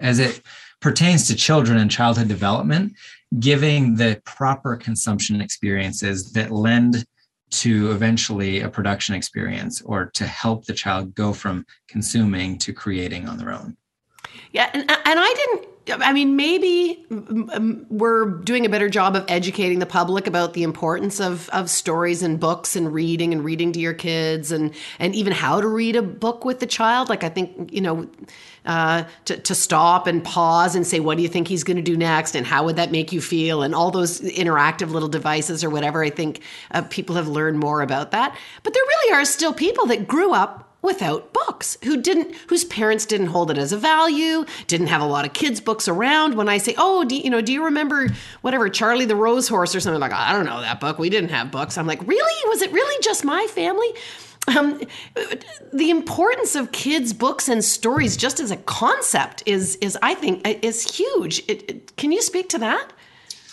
as 0.00 0.18
it 0.18 0.40
pertains 0.80 1.26
to 1.26 1.34
children 1.34 1.76
and 1.76 1.90
childhood 1.90 2.28
development, 2.28 2.94
giving 3.38 3.96
the 3.96 4.20
proper 4.24 4.76
consumption 4.76 5.40
experiences 5.40 6.32
that 6.32 6.50
lend 6.50 7.04
to 7.50 7.90
eventually 7.92 8.60
a 8.60 8.68
production 8.68 9.14
experience 9.14 9.80
or 9.82 10.06
to 10.06 10.26
help 10.26 10.64
the 10.64 10.72
child 10.72 11.14
go 11.14 11.32
from 11.32 11.64
consuming 11.88 12.58
to 12.58 12.72
creating 12.72 13.28
on 13.28 13.38
their 13.38 13.52
own. 13.52 13.76
Yeah, 14.52 14.70
and, 14.72 14.82
and 14.82 15.20
I 15.20 15.34
didn't 15.34 15.63
I 15.86 16.14
mean, 16.14 16.34
maybe 16.34 17.04
we're 17.90 18.24
doing 18.24 18.64
a 18.64 18.70
better 18.70 18.88
job 18.88 19.16
of 19.16 19.24
educating 19.28 19.80
the 19.80 19.86
public 19.86 20.26
about 20.26 20.54
the 20.54 20.62
importance 20.62 21.20
of, 21.20 21.50
of 21.50 21.68
stories 21.68 22.22
and 22.22 22.40
books 22.40 22.74
and 22.74 22.92
reading 22.92 23.34
and 23.34 23.44
reading 23.44 23.70
to 23.72 23.80
your 23.80 23.92
kids 23.92 24.50
and, 24.50 24.72
and 24.98 25.14
even 25.14 25.34
how 25.34 25.60
to 25.60 25.68
read 25.68 25.94
a 25.96 26.02
book 26.02 26.44
with 26.44 26.60
the 26.60 26.66
child. 26.66 27.10
Like, 27.10 27.22
I 27.22 27.28
think, 27.28 27.70
you 27.70 27.82
know, 27.82 28.08
uh, 28.64 29.04
to, 29.26 29.36
to 29.36 29.54
stop 29.54 30.06
and 30.06 30.24
pause 30.24 30.74
and 30.74 30.86
say, 30.86 31.00
what 31.00 31.18
do 31.18 31.22
you 31.22 31.28
think 31.28 31.48
he's 31.48 31.64
going 31.64 31.76
to 31.76 31.82
do 31.82 31.98
next? 31.98 32.34
And 32.34 32.46
how 32.46 32.64
would 32.64 32.76
that 32.76 32.90
make 32.90 33.12
you 33.12 33.20
feel? 33.20 33.62
And 33.62 33.74
all 33.74 33.90
those 33.90 34.22
interactive 34.22 34.90
little 34.90 35.10
devices 35.10 35.62
or 35.62 35.68
whatever. 35.68 36.02
I 36.02 36.08
think 36.08 36.40
uh, 36.70 36.80
people 36.82 37.16
have 37.16 37.28
learned 37.28 37.58
more 37.58 37.82
about 37.82 38.10
that. 38.12 38.34
But 38.62 38.72
there 38.72 38.82
really 38.82 39.20
are 39.20 39.24
still 39.26 39.52
people 39.52 39.84
that 39.86 40.08
grew 40.08 40.32
up 40.32 40.73
without 40.84 41.32
books 41.32 41.78
who 41.82 42.00
didn't 42.00 42.34
whose 42.48 42.64
parents 42.64 43.06
didn't 43.06 43.28
hold 43.28 43.50
it 43.50 43.58
as 43.58 43.72
a 43.72 43.76
value 43.76 44.44
didn't 44.66 44.88
have 44.88 45.00
a 45.00 45.06
lot 45.06 45.24
of 45.24 45.32
kids 45.32 45.60
books 45.60 45.88
around. 45.88 46.34
When 46.34 46.48
i 46.48 46.58
say 46.58 46.74
oh 46.78 47.04
do 47.04 47.16
you 47.16 47.30
know 47.30 47.40
do 47.40 47.52
you 47.52 47.64
remember 47.64 48.08
whatever 48.42 48.68
charlie 48.68 49.06
the 49.06 49.16
rose 49.16 49.48
horse 49.48 49.74
or 49.74 49.80
something? 49.80 50.00
Like 50.00 50.12
i 50.12 50.32
don't 50.32 50.44
know 50.44 50.60
that 50.60 50.80
book. 50.80 50.98
We 50.98 51.10
didn't 51.10 51.30
have 51.30 51.50
books. 51.50 51.78
I'm 51.78 51.86
like 51.86 52.06
really? 52.06 52.48
Was 52.50 52.62
it 52.62 52.70
really 52.72 53.02
just 53.02 53.24
my 53.24 53.46
family? 53.50 53.88
Um, 54.46 54.78
the 55.72 55.88
importance 55.88 56.54
of 56.54 56.70
kids 56.72 57.14
books 57.14 57.48
and 57.48 57.64
stories 57.64 58.14
just 58.14 58.40
as 58.40 58.50
a 58.50 58.58
concept 58.58 59.42
is 59.46 59.76
is 59.76 59.96
i 60.02 60.14
think 60.14 60.46
is 60.62 60.96
huge. 60.96 61.38
It, 61.48 61.70
it, 61.70 61.96
can 61.96 62.12
you 62.12 62.20
speak 62.20 62.50
to 62.50 62.58
that? 62.58 62.92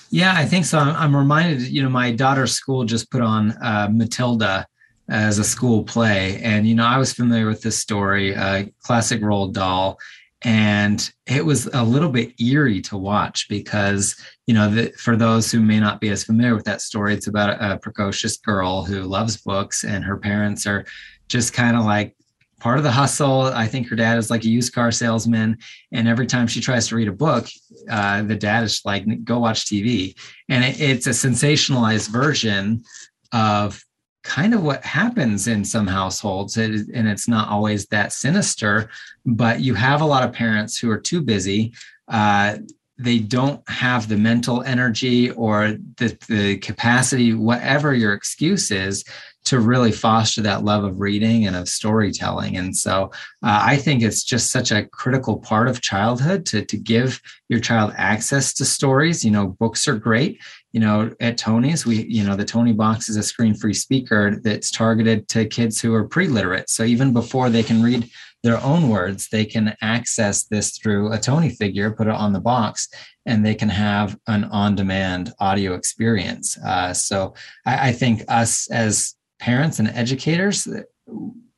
Yeah 0.09 0.33
i 0.35 0.45
think 0.45 0.65
so. 0.65 0.79
I'm, 0.79 0.95
I'm 0.95 1.15
reminded 1.15 1.61
you 1.61 1.81
know 1.81 1.89
my 1.89 2.11
daughter's 2.11 2.51
school 2.51 2.83
just 2.83 3.09
put 3.09 3.21
on 3.21 3.51
uh, 3.63 3.88
matilda 3.89 4.67
as 5.10 5.39
a 5.39 5.43
school 5.43 5.84
play. 5.84 6.39
And, 6.41 6.67
you 6.67 6.75
know, 6.75 6.86
I 6.86 6.98
was 6.98 7.13
familiar 7.13 7.48
with 7.48 7.62
this 7.62 7.77
story, 7.77 8.36
uh, 8.36 8.65
classic 8.84 9.22
Roald 9.22 9.53
Dahl, 9.53 10.00
And 10.43 11.12
it 11.27 11.46
was 11.46 11.67
a 11.67 11.84
little 11.84 12.10
bit 12.10 12.39
eerie 12.41 12.81
to 12.81 12.98
watch 12.98 13.48
because, 13.48 14.15
you 14.48 14.55
know, 14.55 14.70
the, 14.70 14.91
for 14.98 15.15
those 15.15 15.51
who 15.51 15.60
may 15.62 15.79
not 15.79 16.01
be 16.01 16.10
as 16.10 16.24
familiar 16.24 16.55
with 16.55 16.65
that 16.65 16.81
story, 16.81 17.13
it's 17.13 17.27
about 17.27 17.50
a, 17.51 17.74
a 17.74 17.77
precocious 17.77 18.38
girl 18.38 18.84
who 18.84 19.03
loves 19.03 19.38
books 19.38 19.84
and 19.84 20.03
her 20.03 20.17
parents 20.17 20.65
are 20.65 20.86
just 21.27 21.53
kind 21.53 21.77
of 21.77 21.86
like 21.86 22.15
part 22.60 22.77
of 22.77 22.84
the 22.84 22.91
hustle. 22.91 23.43
I 23.43 23.67
think 23.67 23.88
her 23.89 23.96
dad 23.96 24.17
is 24.17 24.31
like 24.31 24.43
a 24.43 24.50
used 24.50 24.74
car 24.74 24.91
salesman, 24.91 25.58
and 25.91 26.08
every 26.08 26.27
time 26.27 26.48
she 26.48 26.62
tries 26.62 26.88
to 26.88 26.96
read 26.96 27.08
a 27.08 27.12
book, 27.13 27.48
uh, 27.89 28.24
the 28.24 28.36
dad 28.36 28.63
is 28.63 28.81
like, 28.86 29.05
"Go 29.24 29.39
watch 29.39 29.65
TV," 29.65 30.15
and 30.50 30.63
it, 30.63 30.79
it's 30.79 31.08
a 31.08 31.12
sensationalized 31.12 32.10
version 32.10 32.84
of 33.31 33.84
kind 34.23 34.53
of 34.53 34.63
what 34.63 34.83
happens 34.83 35.47
in 35.47 35.65
some 35.65 35.87
households 35.87 36.57
and 36.57 37.07
it's 37.07 37.27
not 37.27 37.49
always 37.49 37.87
that 37.87 38.13
sinister 38.13 38.89
but 39.25 39.61
you 39.61 39.73
have 39.73 40.01
a 40.01 40.05
lot 40.05 40.23
of 40.23 40.33
parents 40.33 40.77
who 40.77 40.89
are 40.89 40.99
too 40.99 41.21
busy 41.21 41.73
uh, 42.07 42.57
they 42.97 43.17
don't 43.17 43.67
have 43.67 44.07
the 44.07 44.17
mental 44.17 44.61
energy 44.61 45.31
or 45.31 45.75
the, 45.97 46.15
the 46.27 46.57
capacity 46.57 47.33
whatever 47.33 47.93
your 47.95 48.13
excuse 48.13 48.69
is 48.69 49.03
to 49.43 49.60
really 49.60 49.91
foster 49.91 50.41
that 50.41 50.63
love 50.63 50.83
of 50.83 51.00
reading 51.00 51.48
and 51.48 51.55
of 51.55 51.67
storytelling 51.67 52.57
and 52.57 52.75
so 52.75 53.05
uh, 53.43 53.62
i 53.63 53.75
think 53.75 54.01
it's 54.01 54.24
just 54.24 54.51
such 54.51 54.71
a 54.71 54.86
critical 54.86 55.38
part 55.39 55.67
of 55.67 55.81
childhood 55.81 56.45
to, 56.45 56.63
to 56.63 56.77
give 56.77 57.21
your 57.50 57.60
child 57.60 57.93
access 57.98 58.53
to 58.53 58.65
stories 58.65 59.25
you 59.25 59.31
know 59.31 59.48
books 59.48 59.88
are 59.88 59.95
great 59.95 60.39
you 60.71 60.79
know, 60.79 61.13
at 61.19 61.38
Tonies, 61.38 61.86
we, 61.86 62.03
you 62.03 62.24
know, 62.24 62.36
the 62.36 62.45
Toniebox 62.45 63.10
is 63.10 63.17
a 63.17 63.24
screen 63.24 63.53
free 63.53 63.74
speaker 63.74 64.39
that's 64.41 64.71
targeted 64.71 65.27
to 65.29 65.45
kids 65.45 65.81
who 65.81 65.93
are 65.93 66.07
pre 66.07 66.27
literate. 66.27 66.69
So 66.69 66.83
even 66.83 67.12
before 67.12 67.50
they 67.50 67.63
can 67.63 67.83
read 67.83 68.10
their 68.43 68.62
own 68.63 68.89
words, 68.89 69.27
they 69.29 69.45
can 69.45 69.75
access 69.81 70.45
this 70.45 70.77
through 70.77 71.12
a 71.12 71.17
Tonie 71.17 71.50
figure, 71.50 71.91
put 71.91 72.07
it 72.07 72.13
on 72.13 72.31
the 72.33 72.39
box, 72.39 72.88
and 73.25 73.45
they 73.45 73.53
can 73.53 73.69
have 73.69 74.17
an 74.27 74.45
on 74.45 74.75
demand 74.75 75.33
audio 75.39 75.74
experience. 75.74 76.57
Uh, 76.60 76.93
so 76.93 77.33
I, 77.65 77.89
I 77.89 77.91
think 77.91 78.24
us 78.29 78.71
as 78.71 79.15
parents 79.41 79.79
and 79.79 79.89
educators, 79.89 80.67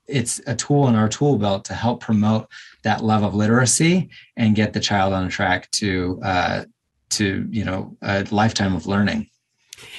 it's 0.07 0.41
a 0.47 0.55
tool 0.55 0.87
in 0.87 0.95
our 0.95 1.09
tool 1.09 1.37
belt 1.37 1.65
to 1.65 1.73
help 1.73 1.99
promote 2.01 2.47
that 2.83 3.03
love 3.03 3.23
of 3.23 3.35
literacy 3.35 4.09
and 4.37 4.55
get 4.55 4.73
the 4.73 4.79
child 4.79 5.13
on 5.13 5.29
track 5.29 5.69
to 5.71 6.19
uh, 6.23 6.63
to 7.09 7.47
you 7.51 7.63
know 7.63 7.95
a 8.01 8.23
lifetime 8.31 8.75
of 8.75 8.87
learning 8.87 9.29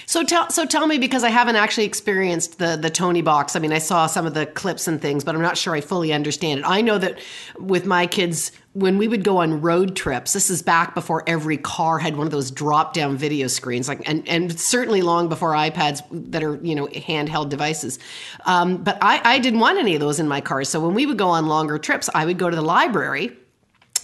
so 0.06 0.22
tell 0.22 0.50
so 0.50 0.64
tell 0.64 0.86
me 0.86 0.98
because 0.98 1.24
I 1.24 1.30
haven't 1.30 1.56
actually 1.56 1.84
experienced 1.84 2.58
the 2.58 2.76
the 2.76 2.90
Toniebox. 2.90 3.56
I 3.56 3.58
mean, 3.58 3.72
I 3.72 3.78
saw 3.78 4.06
some 4.06 4.26
of 4.26 4.34
the 4.34 4.46
clips 4.46 4.86
and 4.88 5.00
things, 5.00 5.24
but 5.24 5.34
I'm 5.34 5.42
not 5.42 5.56
sure 5.56 5.74
I 5.74 5.80
fully 5.80 6.12
understand 6.12 6.60
it. 6.60 6.66
I 6.66 6.80
know 6.80 6.98
that 6.98 7.18
with 7.58 7.86
my 7.86 8.06
kids 8.06 8.52
when 8.74 8.98
we 8.98 9.06
would 9.06 9.22
go 9.22 9.36
on 9.36 9.60
road 9.60 9.94
trips, 9.94 10.32
this 10.32 10.50
is 10.50 10.60
back 10.60 10.94
before 10.94 11.22
every 11.28 11.56
car 11.56 11.98
had 11.98 12.16
one 12.16 12.26
of 12.26 12.32
those 12.32 12.50
drop 12.50 12.92
down 12.92 13.16
video 13.16 13.46
screens, 13.46 13.88
like 13.88 14.06
and 14.08 14.28
and 14.28 14.58
certainly 14.58 15.00
long 15.00 15.28
before 15.28 15.52
iPads 15.52 16.02
that 16.30 16.42
are 16.42 16.56
you 16.56 16.74
know 16.74 16.86
handheld 16.88 17.48
devices. 17.48 17.98
Um, 18.46 18.78
but 18.82 18.98
I, 19.00 19.20
I 19.24 19.38
didn't 19.38 19.60
want 19.60 19.78
any 19.78 19.94
of 19.94 20.00
those 20.00 20.18
in 20.18 20.28
my 20.28 20.40
car. 20.40 20.64
So 20.64 20.80
when 20.80 20.94
we 20.94 21.06
would 21.06 21.18
go 21.18 21.28
on 21.28 21.46
longer 21.46 21.78
trips, 21.78 22.10
I 22.14 22.24
would 22.24 22.38
go 22.38 22.50
to 22.50 22.56
the 22.56 22.62
library 22.62 23.36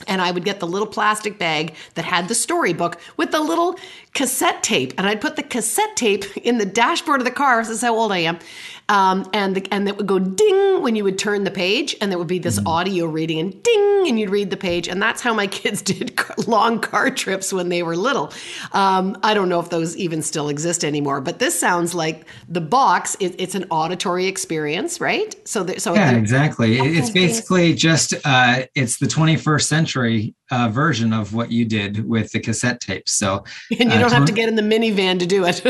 and 0.07 0.21
I 0.21 0.31
would 0.31 0.45
get 0.45 0.61
the 0.61 0.67
little 0.67 0.87
plastic 0.87 1.39
bag 1.39 1.75
that 1.95 2.05
had 2.05 2.29
the 2.29 2.35
storybook 2.35 3.01
with 3.17 3.31
the 3.31 3.41
little 3.41 3.79
cassette 4.15 4.63
tape, 4.63 4.93
and 4.99 5.07
I'd 5.07 5.21
put 5.21 5.37
the 5.37 5.43
cassette 5.43 5.97
tape 5.97 6.37
in 6.37 6.59
the 6.59 6.67
dashboard 6.67 7.21
of 7.21 7.25
the 7.25 7.31
car. 7.31 7.61
This 7.61 7.71
is 7.71 7.83
how 7.83 7.95
old 7.95 8.13
I 8.13 8.19
am. 8.19 8.39
Um, 8.91 9.25
and 9.33 9.55
the, 9.55 9.67
and 9.71 9.89
it 9.89 9.97
would 9.97 10.09
go 10.09 10.19
ding 10.19 10.83
when 10.83 10.97
you 10.97 11.05
would 11.05 11.17
turn 11.17 11.45
the 11.45 11.51
page, 11.51 11.95
and 12.01 12.11
there 12.11 12.19
would 12.19 12.27
be 12.27 12.41
this 12.41 12.59
mm. 12.59 12.67
audio 12.67 13.07
reading, 13.07 13.39
and 13.39 13.63
ding, 13.63 14.09
and 14.09 14.19
you'd 14.19 14.31
read 14.31 14.51
the 14.51 14.57
page. 14.57 14.89
And 14.89 15.01
that's 15.01 15.23
how 15.23 15.33
my 15.33 15.47
kids 15.61 15.81
did 15.81 16.19
long 16.47 16.81
car 16.81 17.09
trips 17.11 17.53
when 17.53 17.69
they 17.69 17.85
were 17.85 17.97
little. 17.97 18.33
Um, 18.73 19.17
I 19.23 19.33
don't 19.33 19.49
know 19.49 19.61
if 19.61 19.71
those 19.71 19.97
even 19.97 20.23
still 20.23 20.49
exist 20.49 20.85
anymore, 20.85 21.21
but 21.21 21.39
this 21.39 21.59
sounds 21.59 21.95
like 21.95 22.27
the 22.49 22.61
box. 22.61 23.17
It, 23.21 23.37
it's 23.39 23.55
an 23.55 23.67
auditory 23.71 24.27
experience, 24.27 25.01
right? 25.01 25.37
So, 25.47 25.63
there, 25.63 25.79
so 25.79 25.95
yeah, 25.95 26.11
exactly. 26.11 26.79
It's 26.81 27.11
basically 27.11 27.75
just 27.75 28.13
uh, 28.25 28.65
it's 28.75 28.99
the 28.99 29.07
21st 29.07 29.63
century 29.63 30.35
uh, 30.51 30.69
version 30.69 31.13
of 31.13 31.33
what 31.35 31.51
you 31.51 31.65
did 31.65 32.09
with 32.09 32.33
the 32.33 32.41
cassette 32.41 32.81
tapes. 32.81 33.13
So, 33.13 33.45
and 33.79 33.91
you 33.91 33.97
uh, 33.97 34.01
don't 34.01 34.13
have 34.13 34.27
to 34.27 34.33
get 34.33 34.49
in 34.49 34.57
the 34.57 34.63
minivan 34.63 35.19
to 35.19 35.27
do 35.27 35.45
it. 35.47 35.63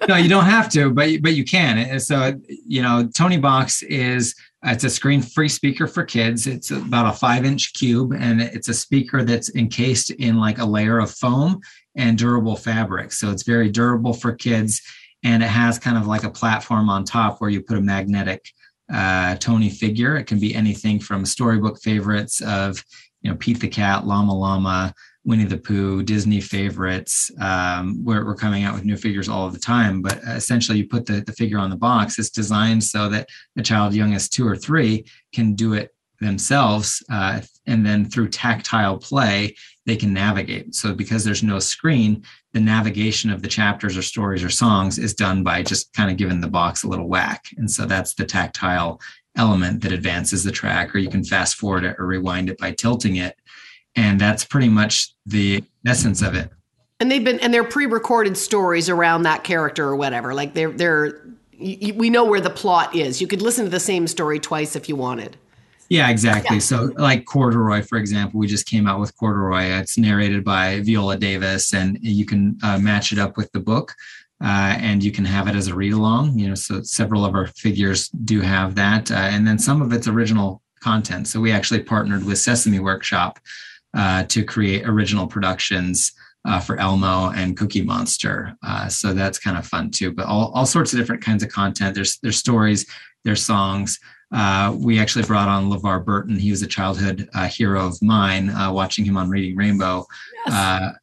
no, 0.08 0.16
you 0.16 0.28
don't 0.28 0.44
have 0.44 0.68
to, 0.70 0.90
but 0.90 1.22
but 1.22 1.34
you 1.34 1.44
can. 1.44 1.98
So 2.00 2.38
you 2.46 2.82
know, 2.82 3.08
Toniebox 3.14 3.82
is 3.84 4.34
it's 4.64 4.84
a 4.84 4.90
screen-free 4.90 5.50
speaker 5.50 5.86
for 5.86 6.04
kids. 6.04 6.48
It's 6.48 6.72
about 6.72 7.14
a 7.14 7.16
five-inch 7.16 7.74
cube, 7.74 8.12
and 8.12 8.40
it's 8.40 8.68
a 8.68 8.74
speaker 8.74 9.22
that's 9.22 9.54
encased 9.54 10.10
in 10.10 10.36
like 10.36 10.58
a 10.58 10.64
layer 10.64 10.98
of 10.98 11.12
foam 11.12 11.60
and 11.94 12.18
durable 12.18 12.56
fabric. 12.56 13.12
So 13.12 13.30
it's 13.30 13.44
very 13.44 13.70
durable 13.70 14.12
for 14.12 14.32
kids, 14.32 14.82
and 15.22 15.42
it 15.42 15.48
has 15.48 15.78
kind 15.78 15.96
of 15.96 16.06
like 16.06 16.24
a 16.24 16.30
platform 16.30 16.90
on 16.90 17.04
top 17.04 17.40
where 17.40 17.50
you 17.50 17.62
put 17.62 17.78
a 17.78 17.80
magnetic 17.80 18.50
uh, 18.92 19.36
Tonie 19.36 19.70
figure. 19.70 20.16
It 20.16 20.24
can 20.24 20.40
be 20.40 20.54
anything 20.54 20.98
from 20.98 21.24
storybook 21.24 21.80
favorites 21.80 22.40
of, 22.40 22.82
you 23.22 23.30
know, 23.30 23.36
Pete 23.36 23.60
the 23.60 23.68
Cat, 23.68 24.06
Llama 24.06 24.32
Llama, 24.32 24.94
Winnie 25.24 25.44
the 25.44 25.58
Pooh, 25.58 26.02
Disney 26.02 26.40
favorites. 26.40 27.30
Um, 27.40 28.02
we're, 28.04 28.24
we're 28.24 28.34
coming 28.34 28.64
out 28.64 28.74
with 28.74 28.84
new 28.84 28.96
figures 28.96 29.28
all 29.28 29.50
the 29.50 29.58
time, 29.58 30.00
but 30.00 30.18
essentially 30.26 30.78
you 30.78 30.88
put 30.88 31.04
the, 31.04 31.20
the 31.20 31.32
figure 31.32 31.58
on 31.58 31.70
the 31.70 31.76
box. 31.76 32.18
It's 32.18 32.30
designed 32.30 32.82
so 32.82 33.08
that 33.10 33.28
a 33.58 33.62
child 33.62 33.94
young 33.94 34.14
as 34.14 34.28
two 34.28 34.46
or 34.46 34.56
three 34.56 35.04
can 35.34 35.54
do 35.54 35.74
it 35.74 35.94
themselves. 36.20 37.04
Uh, 37.10 37.40
and 37.66 37.84
then 37.84 38.04
through 38.04 38.28
tactile 38.28 38.98
play, 38.98 39.54
they 39.86 39.96
can 39.96 40.12
navigate. 40.12 40.74
So 40.74 40.94
because 40.94 41.24
there's 41.24 41.42
no 41.42 41.58
screen, 41.58 42.24
the 42.52 42.60
navigation 42.60 43.30
of 43.30 43.42
the 43.42 43.48
chapters 43.48 43.96
or 43.96 44.02
stories 44.02 44.42
or 44.42 44.50
songs 44.50 44.98
is 44.98 45.14
done 45.14 45.42
by 45.42 45.62
just 45.62 45.92
kind 45.92 46.10
of 46.10 46.16
giving 46.16 46.40
the 46.40 46.48
box 46.48 46.82
a 46.82 46.88
little 46.88 47.08
whack. 47.08 47.44
And 47.56 47.70
so 47.70 47.86
that's 47.86 48.14
the 48.14 48.24
tactile 48.24 49.00
element 49.38 49.82
that 49.82 49.92
advances 49.92 50.44
the 50.44 50.52
track, 50.52 50.94
or 50.94 50.98
you 50.98 51.08
can 51.08 51.24
fast 51.24 51.56
forward 51.56 51.84
it 51.84 51.96
or 51.98 52.06
rewind 52.06 52.50
it 52.50 52.58
by 52.58 52.72
tilting 52.72 53.16
it. 53.16 53.36
And 53.96 54.20
that's 54.20 54.44
pretty 54.44 54.68
much 54.68 55.14
the 55.24 55.64
essence 55.86 56.22
of 56.22 56.34
it. 56.34 56.50
And 57.00 57.10
they've 57.10 57.24
been 57.24 57.38
and 57.40 57.54
they're 57.54 57.64
pre-recorded 57.64 58.36
stories 58.36 58.88
around 58.88 59.22
that 59.22 59.44
character 59.44 59.84
or 59.84 59.96
whatever. 59.96 60.34
Like 60.34 60.54
they're 60.54 60.72
they're 60.72 61.22
we 61.58 62.10
know 62.10 62.24
where 62.24 62.40
the 62.40 62.50
plot 62.50 62.94
is. 62.94 63.20
You 63.20 63.26
could 63.26 63.42
listen 63.42 63.64
to 63.64 63.70
the 63.70 63.80
same 63.80 64.06
story 64.06 64.38
twice 64.38 64.76
if 64.76 64.88
you 64.88 64.96
wanted. 64.96 65.36
Yeah, 65.88 66.10
exactly. 66.10 66.56
Yeah. 66.56 66.60
So, 66.60 66.92
like 66.96 67.24
Corduroy, 67.24 67.82
for 67.82 67.96
example, 67.96 68.38
we 68.38 68.46
just 68.46 68.66
came 68.66 68.86
out 68.86 69.00
with 69.00 69.16
Corduroy. 69.16 69.62
It's 69.80 69.96
narrated 69.96 70.44
by 70.44 70.80
Viola 70.80 71.16
Davis, 71.16 71.72
and 71.72 71.98
you 72.02 72.26
can 72.26 72.58
uh, 72.62 72.78
match 72.78 73.10
it 73.10 73.18
up 73.18 73.36
with 73.36 73.50
the 73.52 73.60
book. 73.60 73.94
Uh, 74.42 74.76
and 74.78 75.02
you 75.02 75.10
can 75.10 75.24
have 75.24 75.48
it 75.48 75.56
as 75.56 75.66
a 75.66 75.74
read 75.74 75.92
along. 75.92 76.38
You 76.38 76.48
know, 76.48 76.54
so 76.54 76.82
several 76.82 77.24
of 77.24 77.34
our 77.34 77.48
figures 77.48 78.08
do 78.08 78.40
have 78.40 78.74
that, 78.76 79.10
uh, 79.10 79.14
and 79.14 79.46
then 79.46 79.58
some 79.58 79.82
of 79.82 79.92
it's 79.92 80.06
original 80.06 80.62
content. 80.80 81.26
So 81.26 81.40
we 81.40 81.50
actually 81.50 81.82
partnered 81.82 82.24
with 82.24 82.38
Sesame 82.38 82.78
Workshop 82.78 83.40
uh, 83.94 84.24
to 84.24 84.44
create 84.44 84.86
original 84.86 85.26
productions 85.26 86.12
uh, 86.44 86.60
for 86.60 86.78
Elmo 86.78 87.30
and 87.30 87.56
Cookie 87.56 87.82
Monster. 87.82 88.56
Uh, 88.62 88.88
so 88.88 89.12
that's 89.12 89.38
kind 89.38 89.58
of 89.58 89.66
fun 89.66 89.90
too. 89.90 90.12
But 90.12 90.26
all, 90.26 90.52
all 90.54 90.66
sorts 90.66 90.92
of 90.92 90.98
different 90.98 91.22
kinds 91.22 91.42
of 91.42 91.50
content. 91.50 91.94
There's 91.94 92.18
there's 92.22 92.38
stories, 92.38 92.86
there's 93.24 93.44
songs. 93.44 93.98
Uh, 94.32 94.76
we 94.78 94.98
actually 94.98 95.24
brought 95.24 95.48
on 95.48 95.70
LeVar 95.70 96.04
Burton. 96.04 96.38
He 96.38 96.50
was 96.50 96.62
a 96.62 96.66
childhood 96.66 97.28
uh, 97.34 97.48
hero 97.48 97.86
of 97.86 98.00
mine, 98.02 98.50
uh, 98.50 98.70
watching 98.70 99.04
him 99.04 99.16
on 99.16 99.30
Reading 99.30 99.56
Rainbow. 99.56 100.06
Yes. 100.46 100.94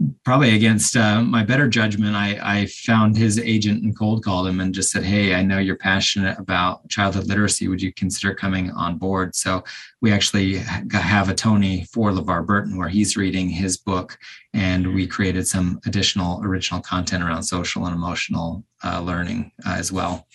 Uh, 0.00 0.06
probably 0.24 0.54
against 0.54 0.96
uh, 0.96 1.22
my 1.22 1.42
better 1.42 1.68
judgment, 1.68 2.14
I, 2.14 2.38
I, 2.42 2.66
found 2.66 3.16
his 3.16 3.38
agent 3.38 3.82
and 3.82 3.96
cold 3.96 4.24
called 4.24 4.46
him 4.46 4.60
and 4.60 4.74
just 4.74 4.90
said, 4.90 5.04
Hey, 5.04 5.34
I 5.34 5.42
know 5.42 5.58
you're 5.58 5.76
passionate 5.76 6.38
about 6.38 6.88
childhood 6.88 7.26
literacy. 7.26 7.68
Would 7.68 7.82
you 7.82 7.92
consider 7.92 8.34
coming 8.34 8.70
on 8.72 8.98
board? 8.98 9.34
So 9.34 9.64
we 10.00 10.12
actually 10.12 10.58
have 10.92 11.28
a 11.28 11.34
Tonie 11.34 11.86
for 11.92 12.10
LeVar 12.10 12.46
Burton 12.46 12.76
where 12.76 12.88
he's 12.88 13.16
reading 13.16 13.48
his 13.48 13.76
book, 13.76 14.18
and 14.52 14.94
we 14.94 15.06
created 15.06 15.46
some 15.46 15.80
additional 15.86 16.42
original 16.44 16.80
content 16.80 17.24
around 17.24 17.42
social 17.42 17.86
and 17.86 17.94
emotional 17.94 18.64
uh, 18.84 19.00
learning 19.00 19.52
as 19.66 19.90
well. 19.90 20.26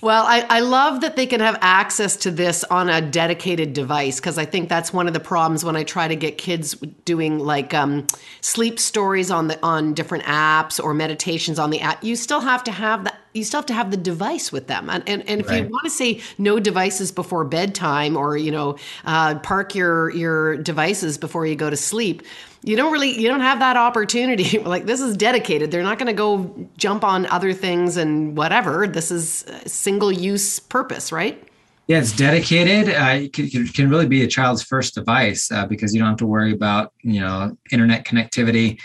Well, 0.00 0.24
I, 0.26 0.46
I 0.48 0.60
love 0.60 1.00
that 1.00 1.16
they 1.16 1.26
can 1.26 1.40
have 1.40 1.58
access 1.60 2.16
to 2.18 2.30
this 2.30 2.62
on 2.64 2.88
a 2.88 3.00
dedicated 3.00 3.72
device 3.72 4.20
because 4.20 4.38
I 4.38 4.44
think 4.44 4.68
that's 4.68 4.92
one 4.92 5.08
of 5.08 5.12
the 5.12 5.20
problems 5.20 5.64
when 5.64 5.74
I 5.74 5.82
try 5.82 6.06
to 6.06 6.14
get 6.14 6.38
kids 6.38 6.74
doing 7.04 7.40
like 7.40 7.74
um, 7.74 8.06
sleep 8.40 8.78
stories 8.78 9.30
on 9.32 9.48
the 9.48 9.58
on 9.60 9.94
different 9.94 10.24
apps 10.24 10.82
or 10.82 10.94
meditations 10.94 11.58
on 11.58 11.70
the 11.70 11.80
app. 11.80 12.04
You 12.04 12.14
still 12.14 12.40
have 12.40 12.62
to 12.64 12.72
have 12.72 13.04
that. 13.04 13.18
You 13.38 13.44
still 13.44 13.58
have 13.58 13.66
to 13.66 13.74
have 13.74 13.90
the 13.90 13.96
device 13.96 14.52
with 14.52 14.66
them, 14.66 14.90
and 14.90 15.02
and, 15.08 15.28
and 15.28 15.40
if 15.40 15.48
right. 15.48 15.64
you 15.64 15.68
want 15.68 15.84
to 15.84 15.90
say 15.90 16.20
no 16.36 16.58
devices 16.60 17.10
before 17.10 17.44
bedtime, 17.44 18.16
or 18.16 18.36
you 18.36 18.50
know, 18.50 18.76
uh, 19.04 19.38
park 19.38 19.74
your 19.74 20.10
your 20.10 20.56
devices 20.56 21.16
before 21.16 21.46
you 21.46 21.56
go 21.56 21.70
to 21.70 21.76
sleep, 21.76 22.22
you 22.62 22.76
don't 22.76 22.92
really 22.92 23.18
you 23.18 23.28
don't 23.28 23.40
have 23.40 23.58
that 23.60 23.76
opportunity. 23.76 24.58
Like 24.68 24.84
this 24.84 25.00
is 25.00 25.16
dedicated. 25.16 25.70
They're 25.70 25.82
not 25.82 25.98
going 25.98 26.08
to 26.08 26.12
go 26.12 26.68
jump 26.76 27.02
on 27.02 27.24
other 27.26 27.54
things 27.54 27.96
and 27.96 28.36
whatever. 28.36 28.86
This 28.86 29.10
is 29.10 29.46
single 29.66 30.12
use 30.12 30.58
purpose 30.58 31.10
right? 31.10 31.42
Yeah 31.86 31.98
it's 31.98 32.14
dedicated. 32.14 32.94
Uh, 32.94 33.24
it 33.24 33.32
can, 33.32 33.48
can, 33.68 33.88
really 33.88 34.06
be 34.06 34.22
a 34.22 34.26
child's 34.26 34.62
first 34.62 34.94
device 34.94 35.50
uh, 35.50 35.64
because 35.66 35.94
you 35.94 36.00
don't 36.00 36.10
have 36.10 36.18
to 36.18 36.26
worry 36.26 36.52
about 36.52 36.92
you 37.02 37.20
know 37.20 37.56
internet 37.70 38.04
connectivity 38.04 38.78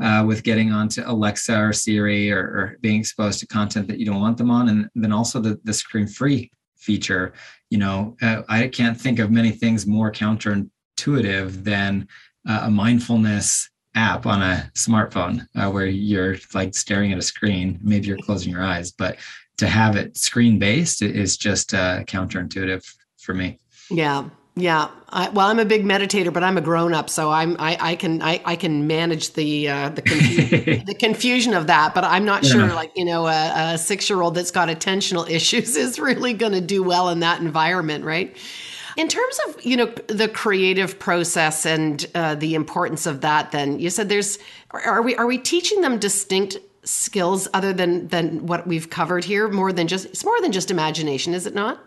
uh, 0.00 0.24
with 0.26 0.42
getting 0.42 0.72
onto 0.72 1.02
alexa 1.06 1.58
or 1.58 1.72
siri 1.72 2.30
or, 2.30 2.40
or, 2.40 2.76
being 2.80 3.00
exposed 3.00 3.40
to 3.40 3.46
content 3.46 3.88
that 3.88 3.98
you 3.98 4.06
don't 4.06 4.20
want 4.20 4.36
them 4.36 4.50
on 4.50 4.68
and 4.68 4.88
then 4.94 5.12
also 5.12 5.40
the, 5.40 5.58
the 5.64 5.72
screen 5.72 6.06
free 6.06 6.50
feature 6.76 7.32
you 7.70 7.78
know 7.78 8.16
uh, 8.22 8.42
i 8.48 8.68
can't 8.68 9.00
think 9.00 9.18
of 9.18 9.30
many 9.30 9.50
things 9.50 9.86
more 9.86 10.10
counterintuitive 10.12 11.64
than 11.64 12.06
uh, 12.48 12.62
a 12.64 12.70
mindfulness 12.70 13.68
app 13.94 14.26
on 14.26 14.42
a 14.42 14.70
smartphone 14.74 15.46
uh, 15.56 15.70
where 15.70 15.86
you're 15.86 16.36
like 16.54 16.74
staring 16.74 17.12
at 17.12 17.18
a 17.18 17.22
screen. 17.22 17.78
Maybe 17.82 18.06
you're 18.06 18.18
closing 18.18 18.52
your 18.52 18.62
eyes, 18.62 18.92
but 18.92 19.16
to 19.58 19.66
have 19.66 19.96
it 19.96 20.16
screen 20.16 20.58
based 20.58 21.02
is 21.02 21.36
just 21.36 21.74
uh, 21.74 22.04
counterintuitive 22.04 22.84
for 23.18 23.34
me. 23.34 23.58
Yeah. 23.90 24.28
Yeah, 24.60 24.88
I, 25.10 25.28
well, 25.30 25.46
I'm 25.46 25.58
a 25.58 25.64
big 25.64 25.84
meditator, 25.84 26.32
but 26.32 26.42
I'm 26.42 26.58
a 26.58 26.60
grown 26.60 26.92
up, 26.92 27.08
so 27.08 27.30
I'm 27.30 27.56
I, 27.58 27.78
I 27.80 27.96
can 27.96 28.20
I, 28.20 28.42
I 28.44 28.56
can 28.56 28.86
manage 28.86 29.32
the 29.34 29.68
uh, 29.68 29.88
the 29.90 30.02
confusion, 30.02 30.84
the 30.86 30.94
confusion 30.94 31.54
of 31.54 31.68
that. 31.68 31.94
But 31.94 32.04
I'm 32.04 32.24
not 32.24 32.42
yeah. 32.42 32.50
sure, 32.50 32.74
like 32.74 32.92
you 32.96 33.04
know, 33.04 33.26
a, 33.26 33.74
a 33.74 33.78
six 33.78 34.10
year 34.10 34.20
old 34.20 34.34
that's 34.34 34.50
got 34.50 34.68
attentional 34.68 35.28
issues 35.30 35.76
is 35.76 35.98
really 35.98 36.34
going 36.34 36.52
to 36.52 36.60
do 36.60 36.82
well 36.82 37.08
in 37.08 37.20
that 37.20 37.40
environment, 37.40 38.04
right? 38.04 38.36
In 38.96 39.06
terms 39.06 39.38
of 39.46 39.64
you 39.64 39.76
know 39.76 39.86
the 40.08 40.28
creative 40.28 40.98
process 40.98 41.64
and 41.64 42.04
uh, 42.14 42.34
the 42.34 42.54
importance 42.54 43.06
of 43.06 43.20
that, 43.20 43.52
then 43.52 43.78
you 43.78 43.90
said 43.90 44.08
there's 44.08 44.38
are 44.72 45.02
we 45.02 45.14
are 45.16 45.26
we 45.26 45.38
teaching 45.38 45.82
them 45.82 45.98
distinct 45.98 46.58
skills 46.82 47.46
other 47.54 47.72
than 47.72 48.08
than 48.08 48.46
what 48.46 48.66
we've 48.66 48.90
covered 48.90 49.24
here? 49.24 49.48
More 49.48 49.72
than 49.72 49.86
just 49.86 50.06
it's 50.06 50.24
more 50.24 50.40
than 50.40 50.50
just 50.50 50.70
imagination, 50.70 51.32
is 51.32 51.46
it 51.46 51.54
not? 51.54 51.80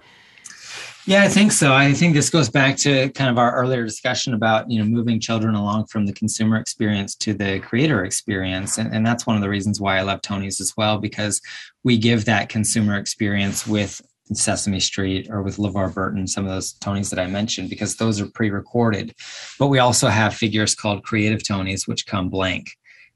Yeah, 1.07 1.23
I 1.23 1.29
think 1.29 1.51
so. 1.51 1.73
I 1.73 1.93
think 1.93 2.13
this 2.13 2.29
goes 2.29 2.49
back 2.49 2.77
to 2.77 3.09
kind 3.09 3.29
of 3.29 3.39
our 3.39 3.55
earlier 3.55 3.83
discussion 3.83 4.35
about 4.35 4.69
you 4.69 4.79
know 4.79 4.85
moving 4.85 5.19
children 5.19 5.55
along 5.55 5.87
from 5.87 6.05
the 6.05 6.13
consumer 6.13 6.57
experience 6.57 7.15
to 7.15 7.33
the 7.33 7.59
creator 7.59 8.05
experience, 8.05 8.77
and, 8.77 8.93
and 8.93 9.05
that's 9.05 9.25
one 9.25 9.35
of 9.35 9.41
the 9.41 9.49
reasons 9.49 9.81
why 9.81 9.97
I 9.97 10.03
love 10.03 10.21
Tonies 10.21 10.61
as 10.61 10.73
well 10.77 10.99
because 10.99 11.41
we 11.83 11.97
give 11.97 12.25
that 12.25 12.49
consumer 12.49 12.97
experience 12.97 13.65
with 13.65 13.99
Sesame 14.33 14.79
Street 14.79 15.27
or 15.29 15.41
with 15.41 15.57
LeVar 15.57 15.93
Burton, 15.93 16.27
some 16.27 16.45
of 16.45 16.51
those 16.51 16.73
Tonies 16.73 17.09
that 17.09 17.19
I 17.19 17.25
mentioned, 17.25 17.69
because 17.69 17.95
those 17.95 18.21
are 18.21 18.27
pre 18.27 18.51
recorded. 18.51 19.15
But 19.57 19.67
we 19.67 19.79
also 19.79 20.07
have 20.07 20.35
figures 20.35 20.75
called 20.75 21.03
Creative 21.03 21.41
Tonies, 21.43 21.87
which 21.87 22.05
come 22.05 22.29
blank 22.29 22.67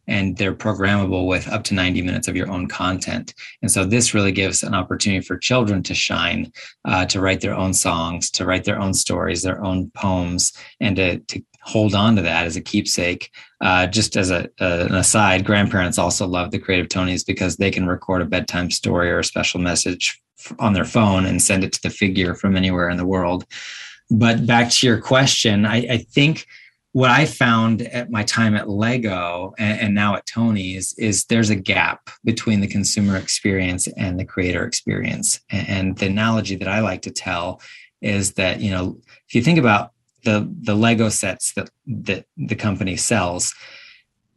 and 0.08 0.38
they're 0.38 0.54
programmable 0.54 1.28
with 1.28 1.48
up 1.48 1.64
to 1.66 1.74
90 1.74 2.02
minutes 2.02 2.28
of 2.28 2.36
your 2.36 2.50
own 2.50 2.68
content. 2.68 3.34
And 3.62 3.72
so 3.72 3.86
this 3.86 4.14
really 4.14 4.32
gives 4.32 4.64
an 4.64 4.74
opportunity 4.74 5.26
for 5.26 5.38
children 5.38 5.84
to 5.84 5.94
shine, 5.94 6.52
uh, 6.86 7.06
to 7.08 7.22
write 7.22 7.42
their 7.42 7.56
own 7.56 7.74
songs, 7.74 8.30
to 8.32 8.46
write 8.46 8.64
their 8.64 8.80
own 8.80 8.94
stories, 8.94 9.42
their 9.42 9.64
own 9.64 9.92
poems, 9.92 10.54
and 10.80 10.96
to, 10.96 11.20
to 11.20 11.44
hold 11.64 11.96
on 11.96 12.16
to 12.16 12.22
that 12.22 12.46
as 12.46 12.56
a 12.56 12.62
keepsake. 12.62 13.32
Uh, 13.62 13.88
just 13.88 14.16
as 14.16 14.30
a, 14.30 14.48
an 14.60 14.94
aside, 14.94 15.46
grandparents 15.46 15.98
also 15.98 16.28
love 16.28 16.52
the 16.52 16.60
Creative 16.60 16.88
Tonies 16.88 17.24
because 17.24 17.58
they 17.58 17.72
can 17.72 17.88
record 17.88 18.22
a 18.22 18.26
bedtime 18.26 18.70
story 18.70 19.10
or 19.10 19.20
a 19.20 19.24
special 19.24 19.60
message 19.60 20.22
on 20.60 20.74
their 20.74 20.86
phone 20.86 21.26
and 21.26 21.42
send 21.42 21.64
it 21.64 21.74
to 21.74 21.82
the 21.82 21.90
figure 21.90 22.36
from 22.36 22.56
anywhere 22.56 22.90
in 22.90 22.98
the 22.98 23.06
world. 23.06 23.46
But 24.12 24.46
back 24.46 24.70
to 24.70 24.88
your 24.88 25.02
question, 25.02 25.66
I, 25.66 25.78
I 25.78 25.98
think 25.98 26.46
what 26.96 27.12
I 27.12 27.26
found 27.26 27.82
at 27.82 28.10
my 28.10 28.24
time 28.24 28.56
at 28.56 28.70
Lego 28.70 29.54
and, 29.58 29.82
and, 29.82 29.94
now 29.94 30.16
at 30.16 30.26
Tonies 30.26 30.96
is 30.98 31.26
there's 31.26 31.50
a 31.50 31.56
gap 31.58 32.10
between 32.24 32.62
the 32.62 32.70
consumer 32.70 33.18
experience 33.18 33.90
and 33.98 34.18
the 34.18 34.24
creator 34.24 34.66
experience. 34.66 35.42
And, 35.50 35.68
and 35.68 35.98
the 35.98 36.06
analogy 36.06 36.56
that 36.56 36.70
I 36.70 36.80
like 36.80 37.02
to 37.02 37.12
tell 37.12 37.60
is 38.02 38.36
that, 38.36 38.62
you 38.62 38.72
know, 38.72 38.98
if 39.28 39.36
you 39.36 39.42
think 39.42 39.60
about 39.60 39.92
the 40.24 40.50
the 40.62 40.74
Lego 40.74 41.10
sets 41.10 41.52
that 41.56 41.70
that 41.86 42.28
the 42.38 42.56
company 42.56 42.96
sells, 42.96 43.54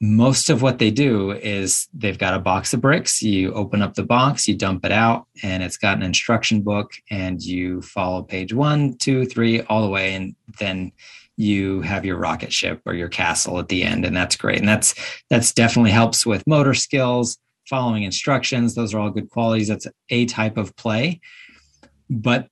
most 0.00 0.50
of 0.50 0.60
what 0.60 0.80
they 0.80 0.90
do 0.90 1.30
is 1.30 1.86
they've 1.94 2.18
got 2.18 2.34
a 2.34 2.40
box 2.40 2.74
of 2.74 2.80
bricks. 2.80 3.22
You 3.22 3.52
open 3.52 3.82
up 3.82 3.94
the 3.94 4.02
box, 4.02 4.48
you 4.48 4.56
dump 4.56 4.84
it 4.84 4.90
out, 4.90 5.28
and 5.44 5.62
it's 5.62 5.76
got 5.76 5.96
an 5.96 6.02
instruction 6.02 6.62
book, 6.62 6.90
and 7.08 7.40
you 7.40 7.82
follow 7.82 8.24
page 8.24 8.52
one, 8.52 8.96
two, 8.96 9.26
three, 9.26 9.60
all 9.62 9.82
the 9.82 9.88
way, 9.88 10.14
and 10.14 10.34
then 10.58 10.90
you 11.38 11.80
have 11.80 12.04
your 12.04 12.18
rocket 12.18 12.52
ship 12.52 12.82
or 12.84 12.92
your 12.92 13.08
castle 13.08 13.58
at 13.58 13.68
the 13.68 13.82
end, 13.82 14.04
and 14.04 14.14
that's 14.14 14.36
great. 14.36 14.58
And 14.58 14.68
that's 14.68 14.94
that's 15.30 15.54
definitely 15.54 15.92
helps 15.92 16.26
with 16.26 16.46
motor 16.46 16.74
skills, 16.74 17.38
following 17.70 18.02
instructions. 18.02 18.74
Those 18.74 18.92
are 18.92 18.98
all 18.98 19.10
good 19.10 19.30
qualities. 19.30 19.68
That's 19.68 19.86
a 20.10 20.26
type 20.26 20.58
of 20.58 20.74
play, 20.76 21.20
but 22.10 22.48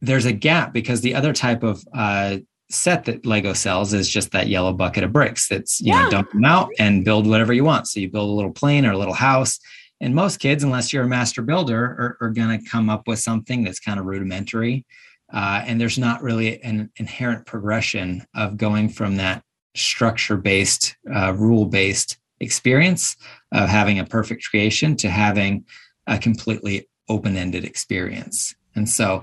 there's 0.00 0.24
a 0.24 0.32
gap 0.32 0.72
because 0.72 1.02
the 1.02 1.14
other 1.14 1.32
type 1.34 1.62
of 1.62 1.84
uh, 1.94 2.38
set 2.70 3.04
that 3.04 3.26
Lego 3.26 3.52
sells 3.52 3.92
is 3.92 4.08
just 4.08 4.30
that 4.30 4.46
yellow 4.46 4.72
bucket 4.72 5.04
of 5.04 5.12
bricks 5.12 5.48
that's, 5.48 5.80
you 5.80 5.92
yeah. 5.92 6.04
know, 6.04 6.10
dump 6.10 6.30
them 6.30 6.44
out 6.44 6.70
and 6.78 7.04
build 7.04 7.26
whatever 7.26 7.52
you 7.52 7.64
want. 7.64 7.86
So 7.86 8.00
you 8.00 8.08
build 8.08 8.30
a 8.30 8.32
little 8.32 8.52
plane 8.52 8.86
or 8.86 8.92
a 8.92 8.96
little 8.96 9.12
house 9.12 9.58
And 10.00 10.14
most 10.14 10.38
kids, 10.38 10.64
unless 10.64 10.92
you're 10.92 11.04
a 11.04 11.08
master 11.08 11.42
builder, 11.42 11.84
are, 11.84 12.16
are 12.20 12.30
going 12.30 12.58
to 12.58 12.68
come 12.68 12.88
up 12.88 13.06
with 13.06 13.18
something 13.18 13.64
that's 13.64 13.80
kind 13.80 14.00
of 14.00 14.06
rudimentary. 14.06 14.86
Uh, 15.32 15.62
and 15.64 15.80
there's 15.80 15.98
not 15.98 16.22
really 16.22 16.62
an 16.62 16.90
inherent 16.96 17.46
progression 17.46 18.24
of 18.34 18.56
going 18.56 18.88
from 18.88 19.16
that 19.16 19.42
structure 19.76 20.36
based, 20.36 20.96
uh, 21.14 21.32
rule 21.34 21.66
based 21.66 22.18
experience 22.40 23.16
of 23.52 23.68
having 23.68 23.98
a 23.98 24.04
perfect 24.04 24.44
creation 24.48 24.96
to 24.96 25.08
having 25.08 25.64
a 26.06 26.18
completely 26.18 26.88
open 27.08 27.36
ended 27.36 27.64
experience. 27.64 28.54
And 28.74 28.88
so 28.88 29.22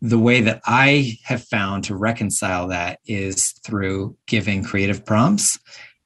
the 0.00 0.18
way 0.18 0.40
that 0.42 0.60
I 0.64 1.18
have 1.24 1.42
found 1.44 1.84
to 1.84 1.96
reconcile 1.96 2.68
that 2.68 3.00
is 3.06 3.52
through 3.64 4.16
giving 4.26 4.62
creative 4.62 5.04
prompts 5.04 5.58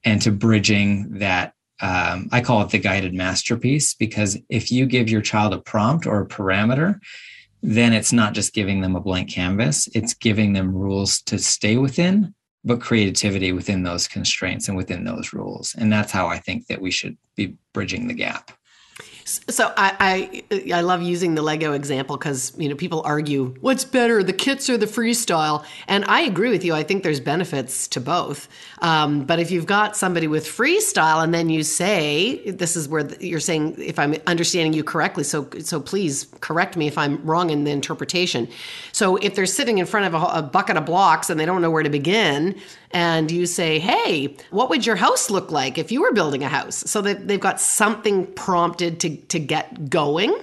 and 0.04 0.20
to 0.22 0.30
bridging 0.30 1.18
that. 1.18 1.54
Um, 1.80 2.28
I 2.30 2.42
call 2.42 2.62
it 2.62 2.70
the 2.70 2.78
guided 2.78 3.12
masterpiece 3.12 3.92
because 3.92 4.38
if 4.48 4.70
you 4.70 4.86
give 4.86 5.10
your 5.10 5.20
child 5.20 5.52
a 5.52 5.58
prompt 5.58 6.06
or 6.06 6.20
a 6.20 6.28
parameter, 6.28 7.00
then 7.62 7.92
it's 7.92 8.12
not 8.12 8.34
just 8.34 8.54
giving 8.54 8.80
them 8.80 8.96
a 8.96 9.00
blank 9.00 9.30
canvas, 9.30 9.88
it's 9.94 10.14
giving 10.14 10.52
them 10.52 10.74
rules 10.74 11.22
to 11.22 11.38
stay 11.38 11.76
within, 11.76 12.34
but 12.64 12.80
creativity 12.80 13.52
within 13.52 13.82
those 13.82 14.08
constraints 14.08 14.68
and 14.68 14.76
within 14.76 15.04
those 15.04 15.32
rules. 15.32 15.74
And 15.78 15.92
that's 15.92 16.12
how 16.12 16.26
I 16.26 16.38
think 16.38 16.66
that 16.66 16.80
we 16.80 16.90
should 16.90 17.16
be 17.36 17.56
bridging 17.72 18.08
the 18.08 18.14
gap. 18.14 18.50
So 19.48 19.72
I, 19.76 20.44
I, 20.50 20.72
I 20.74 20.80
love 20.80 21.02
using 21.02 21.34
the 21.34 21.42
Lego 21.42 21.72
example 21.72 22.16
because 22.16 22.52
you 22.56 22.68
know 22.68 22.74
people 22.74 23.02
argue 23.04 23.54
what's 23.60 23.84
better, 23.84 24.22
the 24.22 24.32
kits 24.32 24.68
or 24.68 24.76
the 24.76 24.86
freestyle, 24.86 25.64
and 25.88 26.04
I 26.06 26.22
agree 26.22 26.50
with 26.50 26.64
you. 26.64 26.74
I 26.74 26.82
think 26.82 27.02
there's 27.02 27.20
benefits 27.20 27.88
to 27.88 28.00
both. 28.00 28.48
Um, 28.80 29.24
but 29.24 29.38
if 29.38 29.50
you've 29.50 29.66
got 29.66 29.96
somebody 29.96 30.26
with 30.26 30.46
freestyle 30.46 31.22
and 31.22 31.32
then 31.32 31.50
you 31.50 31.62
say 31.62 32.50
this 32.50 32.76
is 32.76 32.88
where 32.88 33.06
you're 33.20 33.40
saying 33.40 33.76
if 33.78 33.98
I'm 33.98 34.16
understanding 34.26 34.72
you 34.72 34.84
correctly, 34.84 35.24
so 35.24 35.48
so 35.60 35.80
please 35.80 36.26
correct 36.40 36.76
me 36.76 36.86
if 36.86 36.98
I'm 36.98 37.24
wrong 37.24 37.50
in 37.50 37.64
the 37.64 37.70
interpretation. 37.70 38.48
So 38.92 39.16
if 39.16 39.34
they're 39.34 39.46
sitting 39.46 39.78
in 39.78 39.86
front 39.86 40.06
of 40.06 40.14
a, 40.14 40.26
a 40.38 40.42
bucket 40.42 40.76
of 40.76 40.86
blocks 40.86 41.30
and 41.30 41.38
they 41.38 41.46
don't 41.46 41.62
know 41.62 41.70
where 41.70 41.82
to 41.82 41.90
begin, 41.90 42.60
and 42.92 43.30
you 43.30 43.46
say, 43.46 43.78
"Hey, 43.78 44.36
what 44.50 44.70
would 44.70 44.86
your 44.86 44.96
house 44.96 45.30
look 45.30 45.50
like 45.50 45.78
if 45.78 45.90
you 45.92 46.02
were 46.02 46.12
building 46.12 46.42
a 46.42 46.48
house?" 46.48 46.84
So 46.86 47.00
that 47.02 47.28
they've 47.28 47.40
got 47.40 47.60
something 47.60 48.26
prompted 48.34 49.00
to 49.00 49.16
to 49.16 49.38
get 49.38 49.90
going. 49.90 50.34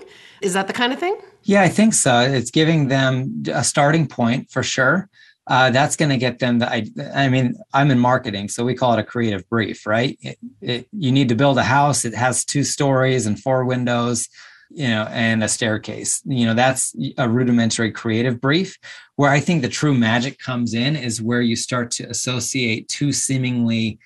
Is 0.41 0.53
that 0.53 0.67
the 0.67 0.73
kind 0.73 0.93
of 0.93 0.99
thing? 0.99 1.17
Yeah, 1.43 1.61
I 1.61 1.69
think 1.69 1.93
so. 1.93 2.19
It's 2.21 2.51
giving 2.51 2.87
them 2.87 3.43
a 3.51 3.63
starting 3.63 4.07
point 4.07 4.51
for 4.51 4.63
sure. 4.63 5.09
Uh, 5.47 5.71
that's 5.71 5.95
going 5.95 6.09
to 6.09 6.17
get 6.17 6.37
them 6.37 6.59
the 6.59 6.71
I, 6.71 6.85
I, 7.15 7.27
mean 7.27 7.55
i'm 7.73 7.89
in 7.89 7.97
marketing 7.97 8.49
so 8.49 8.63
we 8.63 8.75
call 8.75 8.93
it 8.93 8.99
a 8.99 9.03
creative 9.03 9.49
brief 9.49 9.87
right 9.87 10.15
it, 10.21 10.37
it, 10.61 10.87
you 10.91 11.11
need 11.11 11.27
to 11.29 11.35
build 11.35 11.57
a 11.57 11.63
house 11.63 12.05
it 12.05 12.13
has 12.13 12.45
two 12.45 12.63
stories 12.63 13.25
and 13.25 13.39
four 13.39 13.65
windows 13.65 14.29
you 14.69 14.87
know 14.87 15.07
and 15.09 15.43
a 15.43 15.47
staircase 15.47 16.21
you 16.25 16.45
know 16.45 16.53
that's 16.53 16.95
a 17.17 17.27
rudimentary 17.27 17.91
creative 17.91 18.39
brief 18.39 18.77
where 19.15 19.31
i 19.31 19.39
think 19.39 19.61
the 19.61 19.69
true 19.69 19.93
magic 19.93 20.37
comes 20.39 20.73
in 20.73 20.95
is 20.95 21.21
where 21.21 21.41
you 21.41 21.55
start 21.55 21.89
to 21.89 22.03
associate 22.09 22.87
two 22.87 23.11
seemingly 23.11 23.99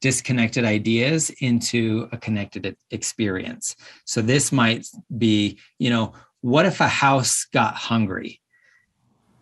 disconnected 0.00 0.64
ideas 0.64 1.30
into 1.40 2.08
a 2.12 2.16
connected 2.16 2.76
experience. 2.90 3.74
So 4.04 4.22
this 4.22 4.52
might 4.52 4.86
be, 5.16 5.58
you 5.78 5.90
know, 5.90 6.12
what 6.40 6.66
if 6.66 6.80
a 6.80 6.88
house 6.88 7.46
got 7.52 7.74
hungry? 7.74 8.40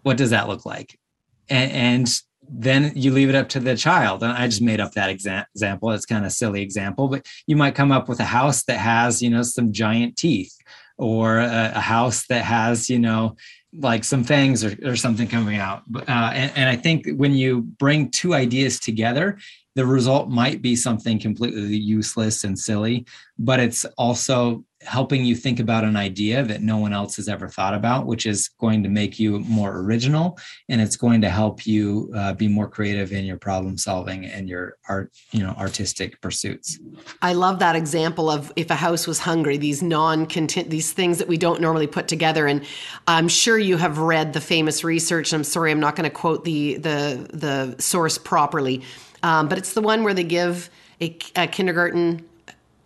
What 0.03 0.17
does 0.17 0.31
that 0.31 0.49
look 0.49 0.65
like? 0.65 0.99
And, 1.49 1.73
and 1.73 2.21
then 2.49 2.93
you 2.95 3.11
leave 3.11 3.29
it 3.29 3.35
up 3.35 3.49
to 3.51 3.61
the 3.61 3.77
child. 3.77 4.23
And 4.23 4.33
I 4.33 4.47
just 4.47 4.63
made 4.63 4.81
up 4.81 4.93
that 4.93 5.11
exa- 5.11 5.47
example. 5.55 5.91
It's 5.91 6.07
kind 6.07 6.25
of 6.25 6.33
silly 6.33 6.63
example, 6.63 7.09
but 7.09 7.27
you 7.47 7.57
might 7.57 7.75
come 7.75 7.93
up 7.93 8.09
with 8.09 8.21
a 8.21 8.25
house 8.25 8.65
that 8.65 8.79
has, 8.79 9.23
you 9.23 9.31
know, 9.31 9.43
some 9.43 9.73
giant 9.73 10.17
teeth 10.17 10.57
or 10.99 11.39
a, 11.39 11.73
a 11.75 11.81
house 11.81 12.27
that 12.27 12.45
has, 12.45 12.89
you 12.89 12.99
know, 12.99 13.37
like 13.79 14.05
some 14.05 14.25
fangs 14.25 14.65
or, 14.65 14.77
or 14.85 14.97
something 14.97 15.29
coming 15.29 15.59
out. 15.59 15.83
Uh, 15.95 16.31
and, 16.35 16.53
and 16.57 16.69
I 16.69 16.77
think 16.77 17.09
when 17.17 17.33
you 17.33 17.63
bring 17.63 18.11
two 18.11 18.35
ideas 18.35 18.81
together, 18.81 19.39
the 19.75 19.87
result 19.87 20.31
might 20.31 20.63
be 20.63 20.75
something 20.75 21.19
completely 21.19 21.77
useless 21.77 22.45
and 22.45 22.59
silly, 22.59 23.05
but 23.39 23.61
it's 23.61 23.85
also 23.99 24.65
helping 24.83 25.25
you 25.25 25.35
think 25.35 25.59
about 25.59 25.85
an 25.85 25.97
idea 25.97 26.43
that 26.43 26.63
no 26.63 26.77
one 26.77 26.93
else 26.93 27.17
has 27.17 27.29
ever 27.29 27.49
thought 27.49 27.75
about, 27.75 28.07
which 28.07 28.27
is 28.27 28.49
going 28.61 28.83
to 28.83 28.89
make 28.89 29.19
you 29.19 29.41
more 29.41 29.79
original 29.81 30.39
and 30.69 30.81
it's 30.81 30.97
going 30.97 31.21
to 31.21 31.31
help 31.31 31.67
you 31.67 32.13
uh, 32.15 32.33
be 32.35 32.47
more 32.47 32.69
creative 32.69 33.13
in 33.13 33.25
your 33.25 33.39
problem 33.39 33.77
solving 33.79 34.27
and 34.27 34.49
your 34.49 34.77
art, 34.89 35.13
you 35.33 35.43
know, 35.43 35.55
artistic 35.59 36.21
pursuits. 36.21 36.79
I 37.23 37.33
love 37.33 37.59
that 37.59 37.75
example 37.75 38.31
of 38.31 38.53
if 38.57 38.71
a 38.71 38.75
house 38.75 39.07
was 39.07 39.19
hungry, 39.19 39.57
these 39.57 39.83
non 39.83 40.27
content, 40.27 40.71
these 40.71 40.93
things 40.93 41.19
that 41.19 41.29
we 41.29 41.37
don't 41.37 41.61
normally 41.61 41.87
put 41.87 42.09
together. 42.09 42.47
And 42.47 42.65
I'm 43.07 43.29
sure 43.29 43.59
you 43.59 43.77
have 43.79 43.99
read 43.99 44.33
the 44.33 44.41
famous 44.41 44.85
research. 44.85 45.33
I'm 45.33 45.45
sorry, 45.45 45.71
I'm 45.71 45.81
not 45.81 45.97
going 45.97 46.09
to 46.09 46.15
quote 46.15 46.45
the 46.45 46.77
the 46.77 47.29
the 47.33 47.83
source 47.83 48.19
properly 48.19 48.83
um, 49.23 49.49
but 49.49 49.59
it's 49.59 49.75
the 49.75 49.81
one 49.81 50.05
where 50.05 50.15
they 50.15 50.25
give 50.25 50.71
a, 51.01 51.17
a 51.35 51.47
kindergarten 51.47 52.25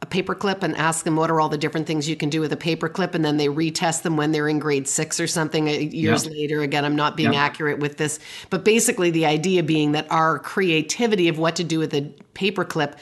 a 0.02 0.06
paperclip 0.06 0.62
and 0.62 0.74
ask 0.76 1.04
them 1.04 1.14
what 1.14 1.30
are 1.30 1.40
all 1.40 1.50
the 1.50 1.58
different 1.58 1.86
things 1.86 2.08
you 2.08 2.16
can 2.16 2.30
do 2.30 2.40
with 2.40 2.52
a 2.52 2.56
paperclip 2.56 3.14
and 3.14 3.22
then 3.22 3.36
they 3.36 3.48
retest 3.48 4.02
them 4.02 4.16
when 4.16 4.32
they're 4.32 4.48
in 4.48 4.58
grade 4.58 4.88
six 4.88 5.20
or 5.20 5.26
something 5.26 5.68
uh, 5.68 5.72
years 5.72 6.24
yep. 6.24 6.32
later 6.32 6.62
again 6.62 6.86
i'm 6.86 6.96
not 6.96 7.16
being 7.16 7.34
yep. 7.34 7.42
accurate 7.42 7.78
with 7.78 7.98
this 7.98 8.18
but 8.48 8.64
basically 8.64 9.10
the 9.10 9.26
idea 9.26 9.62
being 9.62 9.92
that 9.92 10.10
our 10.10 10.38
creativity 10.38 11.28
of 11.28 11.38
what 11.38 11.54
to 11.54 11.64
do 11.64 11.78
with 11.78 11.92
a 11.92 12.00
paperclip 12.34 12.94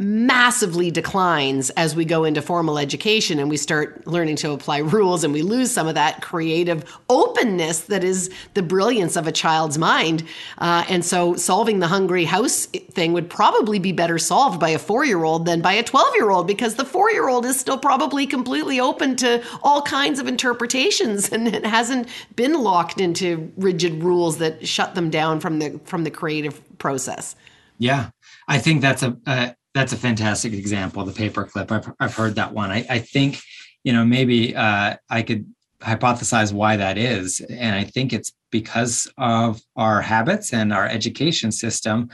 massively 0.00 0.90
declines 0.90 1.68
as 1.70 1.94
we 1.94 2.06
go 2.06 2.24
into 2.24 2.40
formal 2.40 2.78
education 2.78 3.38
and 3.38 3.50
we 3.50 3.56
start 3.58 4.06
learning 4.06 4.34
to 4.34 4.50
apply 4.50 4.78
rules 4.78 5.22
and 5.22 5.32
we 5.34 5.42
lose 5.42 5.70
some 5.70 5.86
of 5.86 5.94
that 5.94 6.22
creative 6.22 6.98
openness 7.10 7.82
that 7.82 8.02
is 8.02 8.30
the 8.54 8.62
brilliance 8.62 9.14
of 9.14 9.26
a 9.26 9.32
child's 9.32 9.76
mind. 9.76 10.24
Uh, 10.56 10.84
and 10.88 11.04
so 11.04 11.36
solving 11.36 11.80
the 11.80 11.86
hungry 11.86 12.24
house 12.24 12.64
thing 12.64 13.12
would 13.12 13.28
probably 13.28 13.78
be 13.78 13.92
better 13.92 14.18
solved 14.18 14.58
by 14.58 14.70
a 14.70 14.78
four 14.78 15.04
year 15.04 15.22
old 15.22 15.44
than 15.44 15.60
by 15.60 15.74
a 15.74 15.82
12 15.82 16.14
year 16.14 16.30
old 16.30 16.46
because 16.46 16.76
the 16.76 16.84
four 16.84 17.10
year 17.10 17.28
old 17.28 17.44
is 17.44 17.60
still 17.60 17.78
probably 17.78 18.26
completely 18.26 18.80
open 18.80 19.16
to 19.16 19.42
all 19.62 19.82
kinds 19.82 20.18
of 20.18 20.26
interpretations 20.26 21.30
and 21.30 21.46
it 21.46 21.66
hasn't 21.66 22.08
been 22.36 22.54
locked 22.54 23.02
into 23.02 23.52
rigid 23.58 24.02
rules 24.02 24.38
that 24.38 24.66
shut 24.66 24.94
them 24.94 25.10
down 25.10 25.40
from 25.40 25.58
the 25.58 25.78
from 25.84 26.04
the 26.04 26.10
creative 26.10 26.58
process. 26.78 27.36
Yeah, 27.76 28.10
I 28.48 28.58
think 28.58 28.80
that's 28.80 29.02
a, 29.02 29.16
a 29.26 29.54
that's 29.74 29.92
a 29.92 29.96
fantastic 29.96 30.52
example. 30.52 31.04
The 31.04 31.12
paperclip. 31.12 31.70
I've 31.70 31.92
I've 32.00 32.14
heard 32.14 32.34
that 32.36 32.52
one. 32.52 32.70
I, 32.70 32.84
I 32.88 32.98
think 32.98 33.40
you 33.84 33.92
know 33.92 34.04
maybe 34.04 34.54
uh, 34.54 34.96
I 35.08 35.22
could 35.22 35.46
hypothesize 35.80 36.52
why 36.52 36.76
that 36.76 36.98
is, 36.98 37.40
and 37.40 37.74
I 37.74 37.84
think 37.84 38.12
it's 38.12 38.32
because 38.50 39.10
of 39.16 39.60
our 39.76 40.00
habits 40.00 40.52
and 40.52 40.72
our 40.72 40.86
education 40.86 41.52
system, 41.52 42.10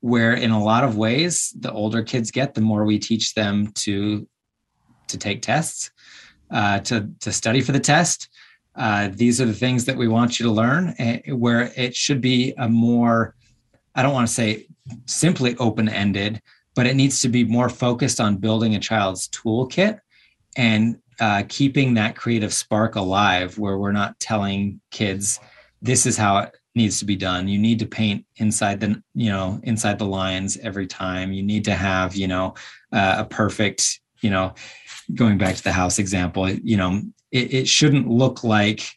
where 0.00 0.34
in 0.34 0.50
a 0.50 0.62
lot 0.62 0.84
of 0.84 0.96
ways 0.96 1.52
the 1.58 1.72
older 1.72 2.02
kids 2.02 2.30
get, 2.30 2.54
the 2.54 2.60
more 2.60 2.84
we 2.84 2.98
teach 2.98 3.34
them 3.34 3.72
to 3.74 4.26
to 5.08 5.18
take 5.18 5.42
tests, 5.42 5.90
uh, 6.50 6.78
to 6.80 7.10
to 7.20 7.32
study 7.32 7.60
for 7.60 7.72
the 7.72 7.80
test. 7.80 8.28
Uh, 8.76 9.10
these 9.12 9.40
are 9.40 9.46
the 9.46 9.52
things 9.52 9.84
that 9.84 9.96
we 9.96 10.06
want 10.06 10.38
you 10.38 10.46
to 10.46 10.52
learn. 10.52 10.94
Where 11.26 11.72
it 11.76 11.96
should 11.96 12.20
be 12.20 12.54
a 12.56 12.68
more, 12.68 13.34
I 13.96 14.02
don't 14.02 14.14
want 14.14 14.28
to 14.28 14.32
say 14.32 14.68
simply 15.06 15.56
open 15.56 15.88
ended, 15.88 16.40
but 16.74 16.86
it 16.86 16.96
needs 16.96 17.20
to 17.20 17.28
be 17.28 17.44
more 17.44 17.68
focused 17.68 18.20
on 18.20 18.36
building 18.36 18.74
a 18.74 18.80
child's 18.80 19.28
toolkit 19.28 20.00
and 20.56 20.98
uh, 21.20 21.42
keeping 21.48 21.94
that 21.94 22.16
creative 22.16 22.52
spark 22.52 22.96
alive 22.96 23.58
where 23.58 23.78
we're 23.78 23.92
not 23.92 24.18
telling 24.18 24.80
kids 24.90 25.38
this 25.82 26.06
is 26.06 26.16
how 26.16 26.38
it 26.38 26.54
needs 26.74 26.98
to 26.98 27.04
be 27.04 27.16
done. 27.16 27.48
You 27.48 27.58
need 27.58 27.78
to 27.80 27.86
paint 27.86 28.24
inside 28.36 28.80
the 28.80 29.02
you 29.14 29.30
know 29.30 29.60
inside 29.62 29.98
the 29.98 30.06
lines 30.06 30.56
every 30.58 30.86
time. 30.86 31.32
You 31.32 31.42
need 31.42 31.64
to 31.64 31.74
have 31.74 32.14
you 32.14 32.28
know 32.28 32.54
uh, 32.92 33.16
a 33.18 33.24
perfect 33.24 34.00
you 34.20 34.30
know 34.30 34.54
going 35.14 35.38
back 35.38 35.56
to 35.56 35.64
the 35.64 35.72
house 35.72 35.98
example 35.98 36.48
you 36.48 36.76
know 36.76 37.02
it, 37.32 37.52
it 37.52 37.68
shouldn't 37.68 38.08
look 38.08 38.44
like 38.44 38.88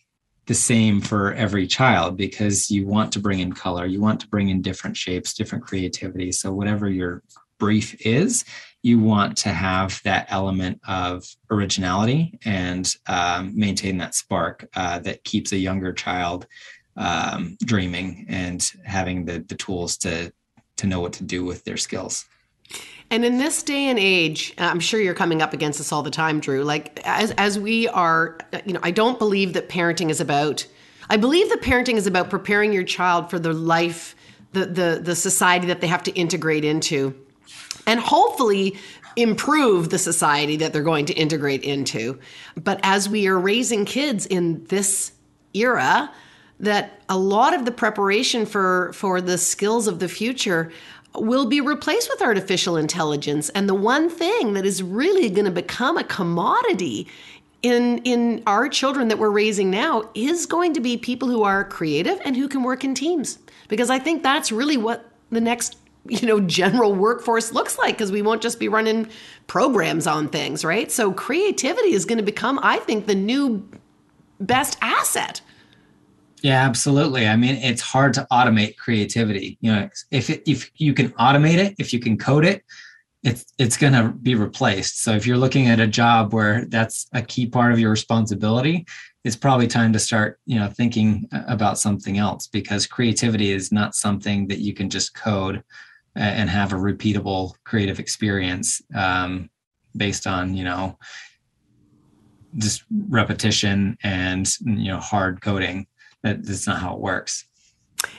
the 0.46 0.54
same 0.54 1.02
for 1.02 1.34
every 1.34 1.66
child 1.66 2.18
because 2.18 2.70
you 2.70 2.86
want 2.86 3.12
to 3.14 3.20
bring 3.20 3.40
in 3.40 3.52
color 3.54 3.86
you 3.86 4.02
want 4.02 4.20
to 4.20 4.28
bring 4.28 4.50
in 4.50 4.62
different 4.62 4.96
shapes 4.96 5.34
different 5.34 5.64
creativity. 5.64 6.32
So 6.32 6.54
whatever 6.54 6.90
your 6.90 7.24
brief 7.64 7.96
is, 8.06 8.44
you 8.82 9.00
want 9.00 9.38
to 9.38 9.48
have 9.48 10.02
that 10.04 10.28
element 10.28 10.82
of 10.86 11.24
originality 11.50 12.38
and 12.44 12.94
um, 13.08 13.58
maintain 13.58 13.98
that 14.00 14.14
spark 14.14 14.68
uh, 14.76 15.00
that 15.00 15.24
keeps 15.24 15.54
a 15.54 15.58
younger 15.58 15.94
child 15.94 16.46
um, 16.98 17.56
dreaming 17.64 18.26
and 18.28 18.70
having 18.84 19.24
the, 19.24 19.40
the 19.48 19.56
tools 19.56 19.96
to 20.00 20.34
to 20.76 20.88
know 20.88 21.00
what 21.00 21.14
to 21.14 21.24
do 21.24 21.46
with 21.46 21.64
their 21.64 21.78
skills. 21.78 22.26
And 23.10 23.24
in 23.24 23.38
this 23.38 23.64
day 23.64 23.86
and 23.86 23.98
age, 23.98 24.54
I'm 24.58 24.82
sure 24.82 25.00
you're 25.00 25.14
coming 25.14 25.42
up 25.42 25.54
against 25.54 25.78
this 25.78 25.94
all 25.94 26.04
the 26.04 26.12
time, 26.12 26.42
Drew. 26.42 26.64
Like 26.64 27.00
as 27.06 27.32
as 27.32 27.58
we 27.58 27.88
are, 27.88 28.38
you 28.66 28.74
know, 28.74 28.82
I 28.84 28.92
don't 28.92 29.18
believe 29.18 29.54
that 29.54 29.70
parenting 29.70 30.10
is 30.10 30.20
about. 30.20 30.68
I 31.10 31.16
believe 31.16 31.48
that 31.48 31.62
parenting 31.62 31.96
is 31.96 32.08
about 32.08 32.30
preparing 32.30 32.74
your 32.74 32.84
child 32.84 33.30
for 33.30 33.40
the 33.40 33.54
life, 33.54 34.18
the 34.52 34.66
the 34.66 35.00
the 35.02 35.16
society 35.16 35.68
that 35.68 35.80
they 35.80 35.88
have 35.88 36.04
to 36.04 36.12
integrate 36.12 36.66
into 36.66 37.23
and 37.86 38.00
hopefully 38.00 38.78
improve 39.16 39.90
the 39.90 40.00
society 40.00 40.58
that 40.58 40.74
they're 40.74 40.82
going 40.82 41.06
to 41.06 41.14
integrate 41.14 41.64
into. 41.64 42.20
But 42.56 42.80
as 42.84 43.08
we 43.08 43.28
are 43.28 43.40
raising 43.40 43.86
kids 43.86 44.26
in 44.26 44.64
this 44.66 45.12
era, 45.54 46.12
that 46.60 47.02
a 47.10 47.18
lot 47.18 47.54
of 47.54 47.66
the 47.66 47.72
preparation 47.72 48.46
for 48.46 48.92
for 48.94 49.22
the 49.22 49.38
skills 49.38 49.88
of 49.88 50.00
the 50.00 50.08
future 50.08 50.72
will 51.16 51.46
be 51.46 51.62
replaced 51.62 52.10
with 52.10 52.22
artificial 52.22 52.78
intelligence 52.78 53.50
and 53.50 53.70
the 53.70 53.76
one 53.76 54.10
thing 54.10 54.54
that 54.54 54.66
is 54.66 54.82
really 54.82 55.30
going 55.30 55.46
to 55.46 55.52
become 55.52 55.98
a 55.98 56.04
commodity 56.04 57.08
in 57.62 58.00
in 58.00 58.42
our 58.48 58.68
children 58.68 59.08
that 59.10 59.20
we're 59.20 59.30
raising 59.30 59.70
now 59.70 60.10
is 60.16 60.46
going 60.46 60.74
to 60.74 60.80
be 60.80 60.98
people 60.98 61.28
who 61.28 61.44
are 61.44 61.64
creative 61.64 62.20
and 62.26 62.36
who 62.36 62.48
can 62.48 62.64
work 62.64 62.84
in 62.84 62.96
teams 62.96 63.40
because 63.68 63.90
i 63.90 64.00
think 64.00 64.24
that's 64.24 64.52
really 64.52 64.78
what 64.78 65.12
the 65.32 65.42
next 65.42 65.78
you 66.08 66.28
know 66.28 66.40
general 66.40 66.94
workforce 66.94 67.54
looks 67.54 67.78
like 67.78 67.96
because 67.96 68.12
we 68.12 68.22
won't 68.22 68.42
just 68.42 68.60
be 68.60 68.68
running 68.68 69.08
programs 69.48 70.06
on 70.06 70.28
things 70.28 70.66
right 70.66 70.92
so 70.92 71.12
creativity 71.12 71.94
is 71.94 72.06
going 72.06 72.18
to 72.18 72.24
become 72.24 72.60
i 72.62 72.78
think 72.80 73.06
the 73.06 73.16
new 73.16 73.68
best 74.40 74.78
asset 74.82 75.42
yeah, 76.44 76.66
absolutely. 76.66 77.26
I 77.26 77.38
mean, 77.38 77.56
it's 77.56 77.82
hard 77.82 78.14
to 78.16 78.28
automate 78.30 78.76
creativity. 78.76 79.58
You 79.62 79.72
know, 79.72 79.90
if 80.12 80.30
it, 80.30 80.44
if 80.46 80.70
you 80.76 80.94
can 80.94 81.12
automate 81.12 81.56
it, 81.56 81.74
if 81.80 81.94
you 81.94 82.02
can 82.02 82.18
code 82.18 82.44
it, 82.44 82.66
it's 83.24 83.46
it's 83.58 83.78
going 83.78 83.94
to 83.94 84.10
be 84.10 84.36
replaced. 84.36 85.02
So 85.02 85.14
if 85.14 85.26
you're 85.26 85.38
looking 85.38 85.70
at 85.70 85.80
a 85.80 85.88
job 85.88 86.34
where 86.34 86.66
that's 86.66 87.08
a 87.14 87.22
key 87.22 87.48
part 87.48 87.72
of 87.72 87.80
your 87.80 87.92
responsibility, 87.92 88.86
it's 89.24 89.38
probably 89.38 89.68
time 89.68 89.94
to 89.94 90.00
start, 90.00 90.38
you 90.46 90.60
know, 90.60 90.68
thinking 90.68 91.30
about 91.32 91.80
something 91.80 92.18
else 92.18 92.48
because 92.48 92.88
creativity 92.88 93.52
is 93.52 93.72
not 93.72 93.96
something 93.96 94.48
that 94.50 94.60
you 94.60 94.74
can 94.74 94.90
just 94.90 95.16
code 95.16 95.64
and 96.16 96.50
have 96.50 96.74
a 96.74 96.76
repeatable 96.76 97.54
creative 97.64 98.00
experience 98.00 98.82
um, 98.96 99.50
based 99.96 100.28
on, 100.28 100.56
you 100.56 100.64
know, 100.64 100.98
just 102.58 102.84
repetition 103.10 103.98
and 104.04 104.58
you 104.60 104.92
know 104.92 105.00
hard 105.00 105.42
coding 105.42 105.88
that, 106.22 106.46
that's 106.46 106.68
not 106.68 106.80
how 106.80 106.94
it 106.94 107.00
works. 107.00 107.46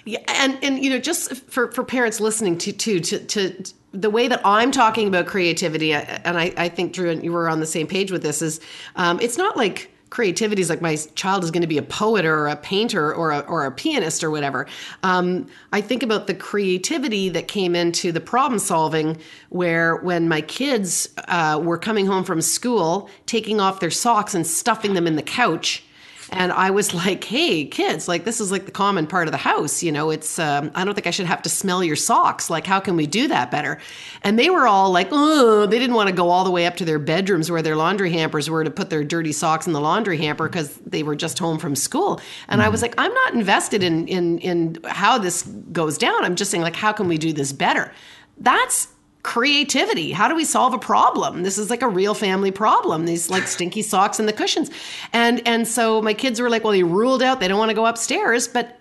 Yeah, 0.04 0.20
and 0.28 0.58
and 0.62 0.82
you 0.82 0.90
know, 0.90 0.98
just 0.98 1.34
for 1.50 1.70
for 1.72 1.84
parents 1.84 2.20
listening 2.20 2.58
to 2.58 2.72
to 2.72 3.00
to, 3.00 3.18
to 3.26 3.72
the 3.92 4.10
way 4.10 4.28
that 4.28 4.40
I'm 4.44 4.70
talking 4.70 5.06
about 5.06 5.26
creativity, 5.26 5.92
and 5.92 6.38
I, 6.38 6.52
I 6.56 6.68
think 6.68 6.92
Drew 6.92 7.10
and 7.10 7.22
you 7.22 7.32
were 7.32 7.48
on 7.48 7.60
the 7.60 7.66
same 7.66 7.86
page 7.86 8.10
with 8.10 8.22
this, 8.22 8.42
is 8.42 8.60
um, 8.96 9.20
it's 9.20 9.38
not 9.38 9.56
like 9.56 9.93
creativity 10.14 10.62
is 10.62 10.70
like 10.70 10.80
my 10.80 10.96
child 11.16 11.42
is 11.42 11.50
going 11.50 11.60
to 11.60 11.66
be 11.66 11.76
a 11.76 11.82
poet 11.82 12.24
or 12.24 12.46
a 12.46 12.54
painter 12.54 13.12
or 13.12 13.32
a, 13.32 13.40
or 13.40 13.66
a 13.66 13.72
pianist 13.72 14.22
or 14.22 14.30
whatever. 14.30 14.64
Um, 15.02 15.48
I 15.72 15.80
think 15.80 16.04
about 16.04 16.28
the 16.28 16.34
creativity 16.34 17.28
that 17.30 17.48
came 17.48 17.74
into 17.74 18.12
the 18.12 18.20
problem 18.20 18.60
solving, 18.60 19.18
where 19.48 19.96
when 19.96 20.28
my 20.28 20.40
kids 20.40 21.08
uh, 21.26 21.60
were 21.60 21.78
coming 21.78 22.06
home 22.06 22.22
from 22.22 22.40
school, 22.40 23.10
taking 23.26 23.60
off 23.60 23.80
their 23.80 23.90
socks 23.90 24.36
and 24.36 24.46
stuffing 24.46 24.94
them 24.94 25.08
in 25.08 25.16
the 25.16 25.22
couch 25.22 25.83
and 26.30 26.52
I 26.52 26.70
was 26.70 26.94
like, 26.94 27.24
hey, 27.24 27.64
kids, 27.64 28.08
like 28.08 28.24
this 28.24 28.40
is 28.40 28.50
like 28.50 28.66
the 28.66 28.72
common 28.72 29.06
part 29.06 29.28
of 29.28 29.32
the 29.32 29.38
house. 29.38 29.82
You 29.82 29.92
know, 29.92 30.10
it's, 30.10 30.38
um, 30.38 30.70
I 30.74 30.84
don't 30.84 30.94
think 30.94 31.06
I 31.06 31.10
should 31.10 31.26
have 31.26 31.42
to 31.42 31.48
smell 31.48 31.84
your 31.84 31.96
socks. 31.96 32.50
Like, 32.50 32.66
how 32.66 32.80
can 32.80 32.96
we 32.96 33.06
do 33.06 33.28
that 33.28 33.50
better? 33.50 33.78
And 34.22 34.38
they 34.38 34.50
were 34.50 34.66
all 34.66 34.90
like, 34.90 35.08
oh, 35.10 35.66
they 35.66 35.78
didn't 35.78 35.96
want 35.96 36.08
to 36.08 36.14
go 36.14 36.30
all 36.30 36.44
the 36.44 36.50
way 36.50 36.66
up 36.66 36.76
to 36.76 36.84
their 36.84 36.98
bedrooms 36.98 37.50
where 37.50 37.62
their 37.62 37.76
laundry 37.76 38.10
hampers 38.12 38.48
were 38.48 38.64
to 38.64 38.70
put 38.70 38.90
their 38.90 39.04
dirty 39.04 39.32
socks 39.32 39.66
in 39.66 39.72
the 39.72 39.80
laundry 39.80 40.18
hamper 40.18 40.48
because 40.48 40.76
they 40.78 41.02
were 41.02 41.16
just 41.16 41.38
home 41.38 41.58
from 41.58 41.76
school. 41.76 42.20
And 42.48 42.60
mm-hmm. 42.60 42.66
I 42.66 42.68
was 42.70 42.82
like, 42.82 42.94
I'm 42.98 43.12
not 43.12 43.34
invested 43.34 43.82
in, 43.82 44.08
in, 44.08 44.38
in 44.38 44.78
how 44.86 45.18
this 45.18 45.42
goes 45.42 45.98
down. 45.98 46.24
I'm 46.24 46.36
just 46.36 46.50
saying, 46.50 46.62
like, 46.62 46.76
how 46.76 46.92
can 46.92 47.08
we 47.08 47.18
do 47.18 47.32
this 47.32 47.52
better? 47.52 47.92
That's 48.38 48.88
creativity. 49.24 50.12
How 50.12 50.28
do 50.28 50.36
we 50.36 50.44
solve 50.44 50.74
a 50.74 50.78
problem? 50.78 51.42
This 51.42 51.58
is 51.58 51.70
like 51.70 51.82
a 51.82 51.88
real 51.88 52.14
family 52.14 52.52
problem. 52.52 53.06
These 53.06 53.30
like 53.30 53.48
stinky 53.48 53.82
socks 53.82 54.20
and 54.20 54.28
the 54.28 54.32
cushions. 54.32 54.70
And 55.12 55.42
and 55.48 55.66
so 55.66 56.00
my 56.00 56.14
kids 56.14 56.40
were 56.40 56.48
like, 56.48 56.62
well, 56.62 56.72
they 56.72 56.84
ruled 56.84 57.22
out 57.22 57.40
they 57.40 57.48
don't 57.48 57.58
want 57.58 57.70
to 57.70 57.74
go 57.74 57.86
upstairs, 57.86 58.46
but 58.46 58.78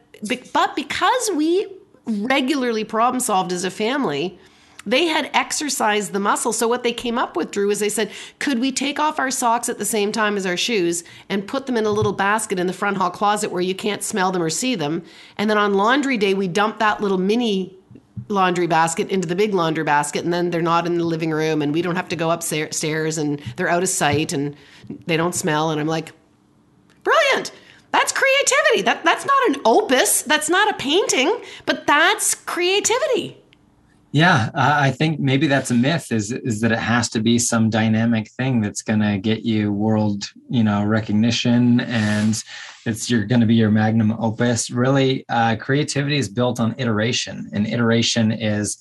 but 0.53 0.75
because 0.75 1.31
we 1.35 1.67
regularly 2.05 2.83
problem 2.83 3.19
solved 3.19 3.51
as 3.51 3.63
a 3.63 3.71
family, 3.71 4.37
they 4.85 5.05
had 5.05 5.29
exercised 5.33 6.11
the 6.11 6.19
muscle. 6.19 6.51
So 6.51 6.67
what 6.67 6.83
they 6.83 6.91
came 6.91 7.17
up 7.17 7.37
with, 7.37 7.51
Drew, 7.51 7.69
is 7.71 7.79
they 7.79 7.89
said, 7.89 8.11
could 8.39 8.59
we 8.59 8.71
take 8.71 8.99
off 8.99 9.19
our 9.19 9.31
socks 9.31 9.69
at 9.69 9.77
the 9.77 9.85
same 9.85 10.11
time 10.11 10.35
as 10.35 10.45
our 10.45 10.57
shoes 10.57 11.05
and 11.29 11.47
put 11.47 11.65
them 11.65 11.77
in 11.77 11.85
a 11.85 11.91
little 11.91 12.11
basket 12.11 12.59
in 12.59 12.67
the 12.67 12.73
front 12.73 12.97
hall 12.97 13.09
closet 13.09 13.49
where 13.49 13.61
you 13.61 13.75
can't 13.75 14.03
smell 14.03 14.31
them 14.31 14.41
or 14.41 14.49
see 14.49 14.75
them? 14.75 15.03
And 15.37 15.49
then 15.49 15.57
on 15.57 15.75
laundry 15.75 16.17
day, 16.17 16.33
we 16.33 16.49
dump 16.49 16.79
that 16.79 16.99
little 16.99 17.17
mini 17.17 17.77
laundry 18.27 18.67
basket 18.67 19.09
into 19.09 19.27
the 19.27 19.35
big 19.35 19.53
laundry 19.53 19.83
basket 19.83 20.23
and 20.23 20.33
then 20.33 20.49
they're 20.49 20.61
not 20.61 20.85
in 20.85 20.97
the 20.97 21.03
living 21.03 21.31
room 21.31 21.61
and 21.61 21.73
we 21.73 21.81
don't 21.81 21.95
have 21.95 22.07
to 22.09 22.15
go 22.15 22.31
upstairs 22.31 23.17
and 23.17 23.41
they're 23.55 23.69
out 23.69 23.83
of 23.83 23.89
sight 23.89 24.33
and 24.33 24.55
they 25.05 25.17
don't 25.17 25.35
smell 25.35 25.71
and 25.71 25.79
I'm 25.81 25.87
like 25.87 26.11
brilliant! 27.03 27.51
That's 27.91 28.11
creativity. 28.11 28.81
That 28.81 29.03
that's 29.03 29.25
not 29.25 29.49
an 29.49 29.61
opus. 29.65 30.23
That's 30.23 30.49
not 30.49 30.69
a 30.69 30.73
painting 30.77 31.41
but 31.65 31.85
that's 31.85 32.33
creativity 32.33 33.42
yeah, 34.13 34.51
I 34.53 34.91
think 34.91 35.19
maybe 35.19 35.47
that's 35.47 35.71
a 35.71 35.73
myth 35.73 36.11
is 36.11 36.31
is 36.31 36.61
that 36.61 36.71
it 36.71 36.77
has 36.77 37.09
to 37.09 37.19
be 37.19 37.39
some 37.39 37.71
dynamic 37.71 38.29
thing 38.29 38.61
that's 38.61 38.83
going 38.83 38.99
to 38.99 39.17
get 39.17 39.43
you 39.43 39.73
world, 39.73 40.25
you 40.51 40.63
know, 40.63 40.83
recognition 40.83 41.79
and 41.79 42.41
it's 42.85 43.09
you're 43.09 43.25
going 43.25 43.41
to 43.41 43.47
be 43.47 43.55
your 43.55 43.71
magnum 43.71 44.11
opus. 44.19 44.69
Really, 44.69 45.25
uh, 45.29 45.55
creativity 45.55 46.17
is 46.17 46.29
built 46.29 46.59
on 46.59 46.75
iteration, 46.77 47.49
and 47.53 47.65
iteration 47.65 48.31
is 48.31 48.77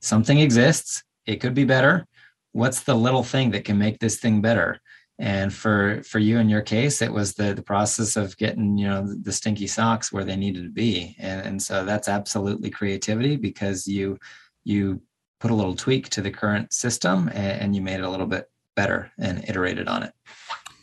something 0.00 0.40
exists, 0.40 1.04
it 1.26 1.36
could 1.36 1.54
be 1.54 1.64
better. 1.64 2.04
What's 2.50 2.80
the 2.80 2.94
little 2.94 3.22
thing 3.22 3.52
that 3.52 3.64
can 3.64 3.78
make 3.78 4.00
this 4.00 4.18
thing 4.18 4.40
better? 4.40 4.80
And 5.20 5.54
for 5.54 6.02
for 6.02 6.18
you 6.18 6.38
in 6.38 6.48
your 6.48 6.62
case, 6.62 7.02
it 7.02 7.12
was 7.12 7.34
the 7.34 7.54
the 7.54 7.62
process 7.62 8.16
of 8.16 8.36
getting 8.36 8.76
you 8.76 8.88
know 8.88 9.06
the 9.22 9.32
stinky 9.32 9.68
socks 9.68 10.12
where 10.12 10.24
they 10.24 10.34
needed 10.34 10.64
to 10.64 10.70
be, 10.70 11.14
and, 11.20 11.46
and 11.46 11.62
so 11.62 11.84
that's 11.84 12.08
absolutely 12.08 12.70
creativity 12.70 13.36
because 13.36 13.86
you 13.86 14.18
you 14.64 15.00
put 15.40 15.50
a 15.50 15.54
little 15.54 15.74
tweak 15.74 16.08
to 16.10 16.20
the 16.20 16.30
current 16.30 16.72
system 16.72 17.28
and, 17.28 17.60
and 17.60 17.76
you 17.76 17.82
made 17.82 17.98
it 17.98 18.04
a 18.04 18.10
little 18.10 18.26
bit 18.26 18.48
better 18.76 19.10
and 19.18 19.44
iterated 19.48 19.88
on 19.88 20.02
it. 20.02 20.12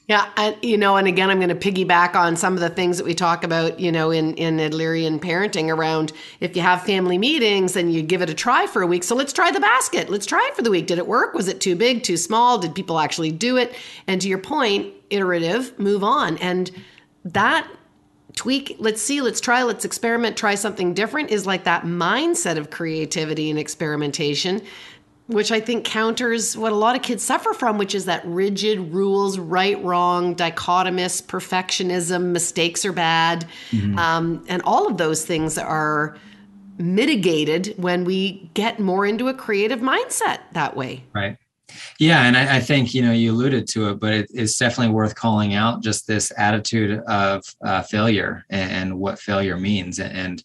Yeah, 0.09 0.27
and 0.37 0.55
you 0.63 0.75
know, 0.75 0.97
and 0.97 1.07
again, 1.07 1.29
I'm 1.29 1.39
going 1.39 1.55
to 1.55 1.71
piggyback 1.71 2.15
on 2.15 2.35
some 2.35 2.55
of 2.55 2.61
the 2.61 2.69
things 2.69 2.97
that 2.97 3.03
we 3.03 3.13
talk 3.13 3.43
about, 3.43 3.79
you 3.79 3.91
know, 3.91 4.09
in 4.09 4.33
in 4.33 4.57
Adlerian 4.57 5.19
parenting 5.19 5.69
around 5.71 6.13
if 6.39 6.55
you 6.55 6.63
have 6.63 6.81
family 6.81 7.19
meetings 7.19 7.75
and 7.75 7.93
you 7.93 8.01
give 8.01 8.23
it 8.23 8.29
a 8.29 8.33
try 8.33 8.65
for 8.65 8.81
a 8.81 8.87
week. 8.87 9.03
So 9.03 9.15
let's 9.15 9.31
try 9.31 9.51
the 9.51 9.59
basket. 9.59 10.09
Let's 10.09 10.25
try 10.25 10.43
it 10.49 10.55
for 10.55 10.63
the 10.63 10.71
week. 10.71 10.87
Did 10.87 10.97
it 10.97 11.05
work? 11.05 11.35
Was 11.35 11.47
it 11.47 11.61
too 11.61 11.75
big, 11.75 12.01
too 12.01 12.17
small? 12.17 12.57
Did 12.57 12.73
people 12.73 12.97
actually 12.97 13.31
do 13.31 13.57
it? 13.57 13.75
And 14.07 14.19
to 14.21 14.27
your 14.27 14.39
point, 14.39 14.91
iterative, 15.11 15.77
move 15.77 16.03
on, 16.03 16.39
and 16.39 16.71
that 17.23 17.69
tweak 18.39 18.77
let's 18.79 19.01
see 19.01 19.19
let's 19.19 19.41
try 19.41 19.63
let's 19.63 19.83
experiment 19.83 20.37
try 20.37 20.55
something 20.55 20.93
different 20.93 21.29
is 21.29 21.45
like 21.45 21.65
that 21.65 21.83
mindset 21.83 22.57
of 22.57 22.69
creativity 22.69 23.49
and 23.49 23.59
experimentation 23.59 24.61
which 25.27 25.51
i 25.51 25.59
think 25.59 25.83
counters 25.83 26.55
what 26.55 26.71
a 26.71 26.75
lot 26.75 26.95
of 26.95 27.01
kids 27.01 27.21
suffer 27.21 27.51
from 27.51 27.77
which 27.77 27.93
is 27.93 28.05
that 28.05 28.25
rigid 28.25 28.93
rules 28.93 29.37
right 29.37 29.83
wrong 29.83 30.33
dichotomous 30.37 31.21
perfectionism 31.21 32.31
mistakes 32.31 32.85
are 32.85 32.93
bad. 32.93 33.45
Mm-hmm. 33.71 33.99
um, 33.99 34.45
and 34.47 34.61
all 34.61 34.87
of 34.87 34.95
those 34.95 35.25
things 35.25 35.57
are 35.57 36.17
mitigated 36.77 37.73
when 37.75 38.05
we 38.05 38.49
get 38.53 38.79
more 38.79 39.05
into 39.05 39.27
a 39.27 39.33
creative 39.33 39.81
mindset 39.81 40.39
that 40.53 40.77
way. 40.77 41.03
Right 41.13 41.35
yeah, 41.99 42.23
and 42.23 42.37
I, 42.37 42.57
I, 42.57 42.59
think 42.59 42.93
you 42.93 43.01
know 43.01 43.11
you 43.11 43.31
alluded 43.31 43.67
to 43.69 43.89
it, 43.89 43.99
but 43.99 44.13
it, 44.13 44.31
it's 44.33 44.57
definitely 44.57 44.93
worth 44.93 45.15
calling 45.15 45.53
out 45.53 45.83
just 45.83 46.07
this 46.07 46.31
attitude 46.37 46.99
of 47.07 47.43
uh, 47.63 47.81
failure 47.83 48.45
and, 48.49 48.71
and, 48.71 48.99
what 48.99 49.19
failure 49.19 49.57
means, 49.57 49.99
and, 49.99 50.15
and 50.15 50.43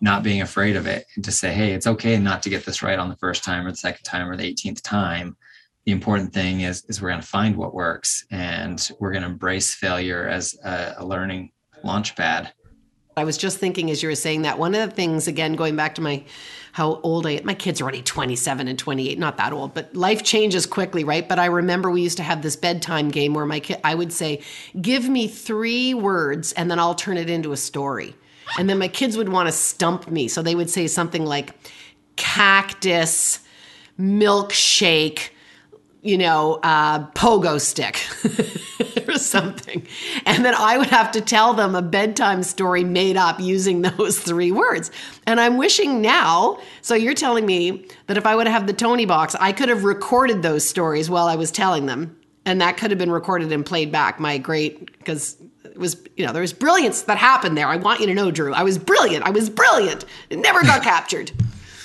not 0.00 0.22
being 0.22 0.42
afraid 0.42 0.76
of 0.76 0.86
it, 0.86 1.06
and 1.16 1.24
to 1.24 1.32
say, 1.32 1.52
hey, 1.52 1.72
it's 1.72 1.86
okay 1.86 2.18
not 2.18 2.42
to 2.42 2.50
get 2.50 2.64
this 2.64 2.82
right 2.82 2.98
on 2.98 3.08
the 3.08 3.16
first 3.16 3.44
time 3.44 3.66
or 3.66 3.70
the 3.70 3.76
second 3.76 4.02
time 4.02 4.28
or 4.28 4.36
the 4.36 4.54
18th 4.54 4.82
time. 4.82 5.36
The 5.86 5.92
important 5.92 6.32
thing 6.32 6.60
is 6.60 6.84
is 6.88 7.00
we're 7.00 7.10
going 7.10 7.20
to 7.20 7.26
find 7.26 7.56
what 7.56 7.74
works, 7.74 8.24
and 8.30 8.90
we're 8.98 9.12
going 9.12 9.22
to 9.22 9.28
embrace 9.28 9.74
failure 9.74 10.26
as 10.28 10.58
a, 10.64 10.94
a 10.98 11.06
learning 11.06 11.52
launch 11.82 12.16
pad. 12.16 12.52
I 13.16 13.24
was 13.24 13.36
just 13.36 13.58
thinking 13.58 13.90
as 13.90 14.02
you 14.02 14.08
were 14.08 14.14
saying 14.14 14.42
that 14.42 14.58
one 14.58 14.74
of 14.74 14.88
the 14.88 14.94
things 14.94 15.26
again 15.28 15.54
going 15.54 15.76
back 15.76 15.94
to 15.96 16.00
my 16.00 16.24
how 16.72 17.00
old 17.02 17.26
I 17.26 17.40
my 17.44 17.54
kids 17.54 17.80
are 17.80 17.84
already 17.84 18.02
27 18.02 18.68
and 18.68 18.78
28 18.78 19.18
not 19.18 19.36
that 19.36 19.52
old 19.52 19.74
but 19.74 19.94
life 19.94 20.22
changes 20.22 20.66
quickly 20.66 21.04
right? 21.04 21.28
But 21.28 21.38
I 21.38 21.46
remember 21.46 21.90
we 21.90 22.02
used 22.02 22.18
to 22.18 22.22
have 22.22 22.42
this 22.42 22.56
bedtime 22.56 23.10
game 23.10 23.34
where 23.34 23.46
my 23.46 23.60
kid 23.60 23.80
I 23.84 23.94
would 23.94 24.12
say 24.12 24.42
give 24.80 25.08
me 25.08 25.28
3 25.28 25.94
words 25.94 26.52
and 26.52 26.70
then 26.70 26.78
I'll 26.78 26.94
turn 26.94 27.16
it 27.16 27.30
into 27.30 27.52
a 27.52 27.56
story. 27.56 28.14
And 28.58 28.68
then 28.68 28.78
my 28.78 28.88
kids 28.88 29.16
would 29.16 29.28
want 29.28 29.48
to 29.48 29.52
stump 29.52 30.10
me 30.10 30.26
so 30.26 30.42
they 30.42 30.54
would 30.54 30.70
say 30.70 30.86
something 30.86 31.24
like 31.24 31.54
cactus 32.16 33.40
milkshake 33.98 35.30
you 36.02 36.16
know, 36.16 36.58
uh, 36.62 37.06
pogo 37.10 37.60
stick 37.60 38.00
or 39.08 39.18
something. 39.18 39.86
And 40.24 40.44
then 40.44 40.54
I 40.54 40.78
would 40.78 40.88
have 40.88 41.12
to 41.12 41.20
tell 41.20 41.52
them 41.52 41.74
a 41.74 41.82
bedtime 41.82 42.42
story 42.42 42.84
made 42.84 43.16
up 43.16 43.38
using 43.40 43.82
those 43.96 44.18
three 44.18 44.52
words. 44.52 44.90
And 45.26 45.40
I'm 45.40 45.56
wishing 45.56 46.00
now, 46.00 46.58
so 46.80 46.94
you're 46.94 47.14
telling 47.14 47.46
me 47.46 47.86
that 48.06 48.16
if 48.16 48.26
I 48.26 48.34
would 48.34 48.46
have 48.46 48.66
the 48.66 48.74
Toniebox, 48.74 49.36
I 49.40 49.52
could 49.52 49.68
have 49.68 49.84
recorded 49.84 50.42
those 50.42 50.66
stories 50.66 51.10
while 51.10 51.26
I 51.26 51.36
was 51.36 51.50
telling 51.50 51.86
them. 51.86 52.16
And 52.46 52.60
that 52.62 52.78
could 52.78 52.90
have 52.90 52.98
been 52.98 53.12
recorded 53.12 53.52
and 53.52 53.64
played 53.64 53.92
back. 53.92 54.18
My 54.18 54.38
great, 54.38 54.98
because 54.98 55.36
it 55.62 55.76
was, 55.76 56.02
you 56.16 56.24
know, 56.24 56.32
there 56.32 56.40
was 56.40 56.54
brilliance 56.54 57.02
that 57.02 57.18
happened 57.18 57.56
there. 57.56 57.66
I 57.66 57.76
want 57.76 58.00
you 58.00 58.06
to 58.06 58.14
know, 58.14 58.30
Drew. 58.30 58.54
I 58.54 58.62
was 58.62 58.78
brilliant. 58.78 59.24
I 59.24 59.30
was 59.30 59.50
brilliant. 59.50 60.06
It 60.30 60.38
never 60.38 60.62
got 60.62 60.82
captured. 60.82 61.32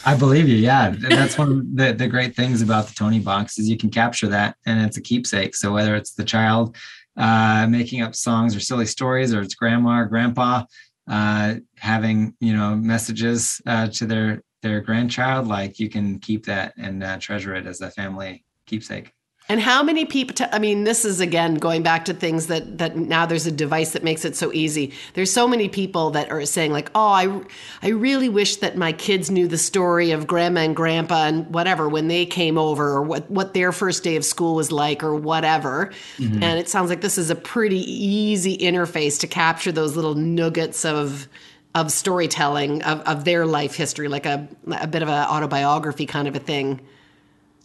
I 0.05 0.15
believe 0.15 0.47
you. 0.47 0.57
Yeah, 0.57 0.93
that's 0.97 1.37
one 1.37 1.51
of 1.51 1.75
the, 1.75 1.93
the 1.93 2.07
great 2.07 2.35
things 2.35 2.61
about 2.61 2.87
the 2.87 2.93
Toniebox 2.93 3.57
is 3.57 3.67
you 3.67 3.77
can 3.77 3.89
capture 3.89 4.27
that, 4.27 4.55
and 4.67 4.85
it's 4.85 4.97
a 4.97 5.01
keepsake. 5.01 5.55
So 5.55 5.73
whether 5.73 5.95
it's 5.95 6.13
the 6.13 6.23
child 6.23 6.75
uh, 7.17 7.65
making 7.67 8.01
up 8.03 8.15
songs 8.15 8.55
or 8.55 8.59
silly 8.59 8.85
stories, 8.85 9.33
or 9.33 9.41
it's 9.41 9.55
grandma 9.55 10.01
or 10.01 10.05
grandpa 10.05 10.63
uh, 11.09 11.55
having 11.77 12.35
you 12.39 12.55
know 12.55 12.75
messages 12.75 13.59
uh, 13.65 13.87
to 13.87 14.05
their 14.05 14.43
their 14.61 14.81
grandchild, 14.81 15.47
like 15.47 15.79
you 15.79 15.89
can 15.89 16.19
keep 16.19 16.45
that 16.45 16.73
and 16.77 17.03
uh, 17.03 17.17
treasure 17.17 17.55
it 17.55 17.65
as 17.65 17.81
a 17.81 17.89
family 17.91 18.45
keepsake. 18.67 19.14
And 19.47 19.61
how 19.61 19.83
many 19.83 20.05
people? 20.05 20.33
T- 20.33 20.45
I 20.51 20.57
mean, 20.57 20.85
this 20.85 21.05
is 21.05 21.19
again 21.19 21.55
going 21.55 21.83
back 21.83 22.05
to 22.05 22.15
things 22.15 22.47
that 22.47 22.79
that 22.79 22.95
now 22.97 23.27
there's 23.27 23.45
a 23.45 23.51
device 23.51 23.91
that 23.91 24.03
makes 24.03 24.25
it 24.25 24.35
so 24.35 24.51
easy. 24.53 24.91
There's 25.13 25.31
so 25.31 25.47
many 25.47 25.69
people 25.69 26.09
that 26.11 26.31
are 26.31 26.43
saying 26.45 26.71
like, 26.71 26.89
"Oh, 26.95 27.09
I 27.09 27.41
I 27.83 27.89
really 27.89 28.27
wish 28.27 28.55
that 28.57 28.75
my 28.75 28.91
kids 28.91 29.29
knew 29.29 29.47
the 29.47 29.59
story 29.59 30.09
of 30.09 30.25
grandma 30.25 30.61
and 30.61 30.75
grandpa 30.75 31.25
and 31.27 31.53
whatever 31.53 31.87
when 31.87 32.07
they 32.07 32.25
came 32.25 32.57
over, 32.57 32.89
or 32.89 33.03
what 33.03 33.29
what 33.29 33.53
their 33.53 33.71
first 33.71 34.03
day 34.03 34.15
of 34.15 34.25
school 34.25 34.55
was 34.55 34.71
like, 34.71 35.03
or 35.03 35.13
whatever." 35.13 35.91
Mm-hmm. 36.17 36.41
And 36.41 36.59
it 36.59 36.67
sounds 36.67 36.89
like 36.89 37.01
this 37.01 37.19
is 37.19 37.29
a 37.29 37.35
pretty 37.35 37.81
easy 37.91 38.57
interface 38.57 39.19
to 39.19 39.27
capture 39.27 39.71
those 39.71 39.95
little 39.95 40.15
nuggets 40.15 40.83
of 40.83 41.27
of 41.75 41.91
storytelling 41.91 42.81
of, 42.81 43.01
of 43.01 43.25
their 43.25 43.45
life 43.45 43.75
history, 43.75 44.07
like 44.07 44.25
a 44.25 44.47
a 44.71 44.87
bit 44.87 45.03
of 45.03 45.09
an 45.09 45.27
autobiography 45.27 46.07
kind 46.07 46.27
of 46.27 46.35
a 46.35 46.39
thing. 46.39 46.81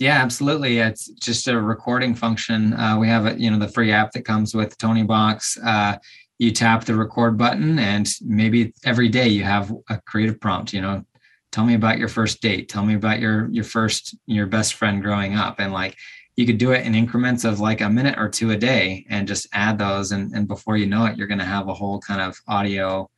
Yeah, 0.00 0.22
absolutely. 0.22 0.78
It's 0.78 1.08
just 1.10 1.46
a 1.46 1.60
recording 1.60 2.14
function. 2.14 2.72
Uh, 2.72 2.96
we 2.98 3.06
have 3.08 3.26
a, 3.26 3.38
you 3.38 3.50
know 3.50 3.58
the 3.58 3.68
free 3.68 3.92
app 3.92 4.12
that 4.12 4.24
comes 4.24 4.54
with 4.54 4.78
Toniebox. 4.78 5.58
Uh, 5.62 5.98
you 6.38 6.52
tap 6.52 6.86
the 6.86 6.94
record 6.94 7.36
button, 7.36 7.78
and 7.78 8.08
maybe 8.22 8.72
every 8.82 9.10
day 9.10 9.28
you 9.28 9.44
have 9.44 9.70
a 9.90 10.00
creative 10.06 10.40
prompt. 10.40 10.72
You 10.72 10.80
know, 10.80 11.04
tell 11.52 11.66
me 11.66 11.74
about 11.74 11.98
your 11.98 12.08
first 12.08 12.40
date. 12.40 12.70
Tell 12.70 12.82
me 12.86 12.94
about 12.94 13.20
your 13.20 13.50
your 13.50 13.64
first 13.64 14.16
your 14.24 14.46
best 14.46 14.72
friend 14.72 15.02
growing 15.02 15.34
up, 15.34 15.60
and 15.60 15.70
like 15.70 15.98
you 16.34 16.46
could 16.46 16.56
do 16.56 16.72
it 16.72 16.86
in 16.86 16.94
increments 16.94 17.44
of 17.44 17.60
like 17.60 17.82
a 17.82 17.90
minute 17.90 18.18
or 18.18 18.30
two 18.30 18.52
a 18.52 18.56
day, 18.56 19.04
and 19.10 19.28
just 19.28 19.48
add 19.52 19.78
those, 19.78 20.12
and 20.12 20.32
and 20.32 20.48
before 20.48 20.78
you 20.78 20.86
know 20.86 21.04
it, 21.04 21.18
you're 21.18 21.26
going 21.26 21.38
to 21.40 21.44
have 21.44 21.68
a 21.68 21.74
whole 21.74 22.00
kind 22.00 22.22
of 22.22 22.38
audio 22.48 23.10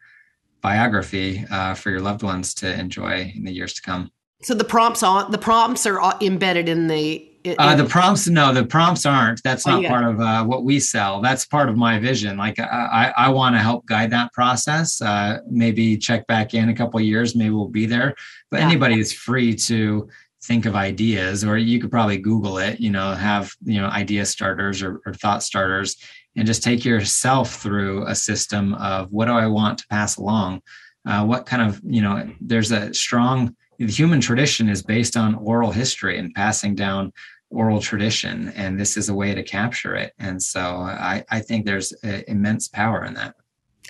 biography 0.62 1.44
uh, 1.48 1.74
for 1.74 1.90
your 1.90 2.00
loved 2.00 2.24
ones 2.24 2.54
to 2.54 2.76
enjoy 2.76 3.32
in 3.36 3.44
the 3.44 3.52
years 3.52 3.74
to 3.74 3.82
come. 3.82 4.10
So 4.42 4.54
the 4.54 4.64
prompts 4.64 5.02
on 5.02 5.30
the 5.30 5.38
prompts 5.38 5.86
are 5.86 6.16
embedded 6.20 6.68
in 6.68 6.88
the. 6.88 7.28
In, 7.44 7.56
uh, 7.58 7.74
the 7.74 7.84
prompts, 7.84 8.28
no, 8.28 8.52
the 8.52 8.64
prompts 8.64 9.04
aren't. 9.04 9.42
That's 9.42 9.66
not 9.66 9.78
oh, 9.78 9.80
yeah. 9.80 9.88
part 9.88 10.04
of 10.04 10.20
uh, 10.20 10.44
what 10.44 10.62
we 10.62 10.78
sell. 10.78 11.20
That's 11.20 11.44
part 11.44 11.68
of 11.68 11.76
my 11.76 11.98
vision. 11.98 12.36
Like 12.36 12.60
I, 12.60 13.12
I, 13.16 13.26
I 13.26 13.28
want 13.30 13.56
to 13.56 13.58
help 13.58 13.84
guide 13.86 14.10
that 14.10 14.32
process. 14.32 15.02
Uh, 15.02 15.38
maybe 15.50 15.96
check 15.96 16.24
back 16.28 16.54
in 16.54 16.68
a 16.68 16.74
couple 16.74 17.00
years. 17.00 17.34
Maybe 17.34 17.50
we'll 17.50 17.66
be 17.66 17.86
there. 17.86 18.14
But 18.50 18.60
yeah. 18.60 18.66
anybody 18.66 19.00
is 19.00 19.12
free 19.12 19.56
to 19.56 20.08
think 20.44 20.66
of 20.66 20.76
ideas, 20.76 21.44
or 21.44 21.56
you 21.56 21.80
could 21.80 21.90
probably 21.90 22.18
Google 22.18 22.58
it. 22.58 22.78
You 22.80 22.90
know, 22.90 23.12
have 23.12 23.52
you 23.64 23.80
know 23.80 23.88
idea 23.88 24.24
starters 24.24 24.82
or, 24.82 25.00
or 25.04 25.14
thought 25.14 25.42
starters, 25.42 25.96
and 26.36 26.46
just 26.46 26.62
take 26.62 26.84
yourself 26.84 27.56
through 27.56 28.06
a 28.06 28.14
system 28.14 28.74
of 28.74 29.10
what 29.10 29.26
do 29.26 29.32
I 29.32 29.46
want 29.46 29.78
to 29.78 29.86
pass 29.88 30.16
along. 30.16 30.62
Uh, 31.04 31.24
what 31.24 31.46
kind 31.46 31.62
of 31.62 31.80
you 31.84 32.02
know? 32.02 32.30
There's 32.40 32.70
a 32.70 32.94
strong 32.94 33.56
the 33.86 33.92
human 33.92 34.20
tradition 34.20 34.68
is 34.68 34.82
based 34.82 35.16
on 35.16 35.34
oral 35.36 35.72
history 35.72 36.18
and 36.18 36.34
passing 36.34 36.74
down 36.74 37.12
oral 37.50 37.80
tradition 37.80 38.48
and 38.56 38.78
this 38.78 38.96
is 38.96 39.08
a 39.08 39.14
way 39.14 39.34
to 39.34 39.42
capture 39.42 39.94
it 39.94 40.12
and 40.18 40.42
so 40.42 40.60
i, 40.60 41.24
I 41.30 41.40
think 41.40 41.66
there's 41.66 41.92
immense 42.02 42.68
power 42.68 43.04
in 43.04 43.14
that 43.14 43.34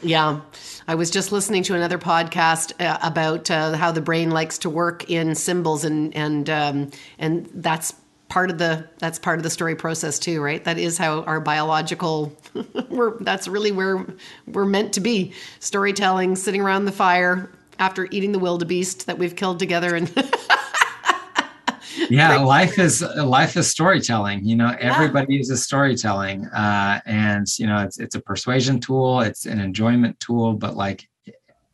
yeah, 0.04 0.40
I 0.88 0.96
was 0.96 1.10
just 1.10 1.30
listening 1.30 1.62
to 1.64 1.76
another 1.76 1.98
podcast 1.98 2.72
uh, 2.84 2.98
about 3.02 3.48
uh, 3.50 3.74
how 3.74 3.92
the 3.92 4.00
brain 4.00 4.32
likes 4.32 4.58
to 4.58 4.70
work 4.70 5.08
in 5.08 5.34
symbols, 5.36 5.84
and 5.84 6.16
and 6.16 6.50
um, 6.50 6.90
and 7.18 7.48
that's 7.54 7.94
part 8.28 8.50
of 8.50 8.58
the 8.58 8.88
that's 8.98 9.18
part 9.18 9.38
of 9.38 9.44
the 9.44 9.50
story 9.50 9.76
process 9.76 10.18
too, 10.18 10.42
right? 10.42 10.64
That 10.64 10.78
is 10.78 10.98
how 10.98 11.22
our 11.22 11.40
biological 11.40 12.36
we're 12.88 13.16
that's 13.20 13.46
really 13.46 13.70
where 13.70 14.04
we're 14.48 14.64
meant 14.64 14.92
to 14.94 15.00
be. 15.00 15.34
Storytelling, 15.60 16.34
sitting 16.34 16.62
around 16.62 16.86
the 16.86 16.92
fire, 16.92 17.50
after 17.82 18.06
eating 18.12 18.30
the 18.30 18.38
wildebeest 18.38 19.06
that 19.06 19.18
we've 19.18 19.34
killed 19.34 19.58
together 19.58 19.96
and 19.96 20.08
yeah 22.08 22.38
life 22.38 22.78
is 22.78 23.02
life 23.16 23.56
is 23.56 23.68
storytelling 23.68 24.38
you 24.44 24.54
know 24.54 24.68
yeah. 24.68 24.78
everybody 24.80 25.34
uses 25.34 25.64
storytelling 25.64 26.46
uh, 26.46 27.00
and 27.06 27.44
you 27.58 27.66
know 27.66 27.78
it's 27.78 27.98
it's 27.98 28.14
a 28.14 28.20
persuasion 28.20 28.78
tool 28.78 29.20
it's 29.20 29.46
an 29.46 29.58
enjoyment 29.58 30.18
tool 30.20 30.52
but 30.52 30.76
like 30.76 31.08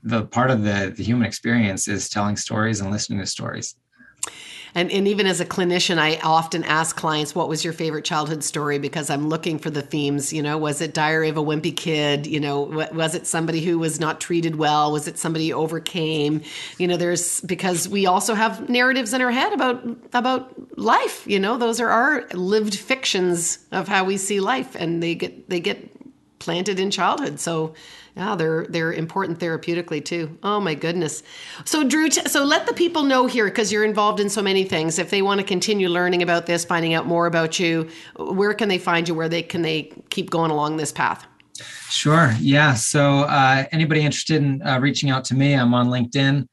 the 0.02 0.24
part 0.24 0.50
of 0.50 0.62
the 0.62 0.94
the 0.96 1.04
human 1.04 1.26
experience 1.26 1.88
is 1.88 2.08
telling 2.08 2.38
stories 2.38 2.80
and 2.80 2.90
listening 2.90 3.18
to 3.18 3.26
stories 3.26 3.74
and, 4.74 4.90
and 4.90 5.08
even 5.08 5.26
as 5.26 5.40
a 5.40 5.46
clinician, 5.46 5.98
I 5.98 6.18
often 6.22 6.64
ask 6.64 6.96
clients, 6.96 7.34
what 7.34 7.48
was 7.48 7.64
your 7.64 7.72
favorite 7.72 8.04
childhood 8.04 8.44
story? 8.44 8.78
Because 8.78 9.10
I'm 9.10 9.28
looking 9.28 9.58
for 9.58 9.70
the 9.70 9.82
themes. 9.82 10.32
You 10.32 10.42
know, 10.42 10.58
was 10.58 10.80
it 10.80 10.94
Diary 10.94 11.28
of 11.28 11.36
a 11.36 11.42
Wimpy 11.42 11.76
Kid? 11.76 12.26
You 12.26 12.40
know, 12.40 12.88
was 12.92 13.14
it 13.14 13.26
somebody 13.26 13.64
who 13.64 13.78
was 13.78 14.00
not 14.00 14.20
treated 14.20 14.56
well? 14.56 14.92
Was 14.92 15.08
it 15.08 15.18
somebody 15.18 15.52
overcame? 15.52 16.42
You 16.78 16.88
know, 16.88 16.96
there's 16.96 17.40
because 17.42 17.88
we 17.88 18.06
also 18.06 18.34
have 18.34 18.68
narratives 18.68 19.12
in 19.12 19.22
our 19.22 19.30
head 19.30 19.52
about 19.52 19.84
about 20.12 20.78
life. 20.78 21.26
You 21.26 21.38
know, 21.38 21.56
those 21.58 21.80
are 21.80 21.88
our 21.88 22.26
lived 22.34 22.74
fictions 22.74 23.58
of 23.72 23.88
how 23.88 24.04
we 24.04 24.16
see 24.16 24.40
life, 24.40 24.74
and 24.74 25.02
they 25.02 25.14
get 25.14 25.48
they 25.48 25.60
get 25.60 25.97
planted 26.38 26.78
in 26.80 26.90
childhood. 26.90 27.40
So 27.40 27.74
yeah, 28.16 28.34
they're 28.34 28.66
they're 28.68 28.92
important 28.92 29.38
therapeutically 29.38 30.04
too. 30.04 30.36
Oh 30.42 30.60
my 30.60 30.74
goodness. 30.74 31.22
So 31.64 31.84
Drew, 31.84 32.10
so 32.10 32.44
let 32.44 32.66
the 32.66 32.74
people 32.74 33.04
know 33.04 33.26
here 33.26 33.44
because 33.44 33.70
you're 33.70 33.84
involved 33.84 34.18
in 34.18 34.28
so 34.28 34.42
many 34.42 34.64
things. 34.64 34.98
If 34.98 35.10
they 35.10 35.22
want 35.22 35.40
to 35.40 35.46
continue 35.46 35.88
learning 35.88 36.22
about 36.22 36.46
this, 36.46 36.64
finding 36.64 36.94
out 36.94 37.06
more 37.06 37.26
about 37.26 37.60
you, 37.60 37.88
where 38.16 38.54
can 38.54 38.68
they 38.68 38.78
find 38.78 39.08
you? 39.08 39.14
Where 39.14 39.28
they 39.28 39.42
can 39.42 39.62
they 39.62 39.92
keep 40.10 40.30
going 40.30 40.50
along 40.50 40.78
this 40.78 40.90
path? 40.90 41.26
Sure. 41.88 42.34
Yeah. 42.40 42.74
So 42.74 43.20
uh, 43.20 43.64
anybody 43.72 44.00
interested 44.00 44.42
in 44.42 44.62
uh, 44.62 44.78
reaching 44.80 45.10
out 45.10 45.24
to 45.26 45.34
me, 45.34 45.54
I'm 45.54 45.74
on 45.74 45.88
LinkedIn. 45.88 46.46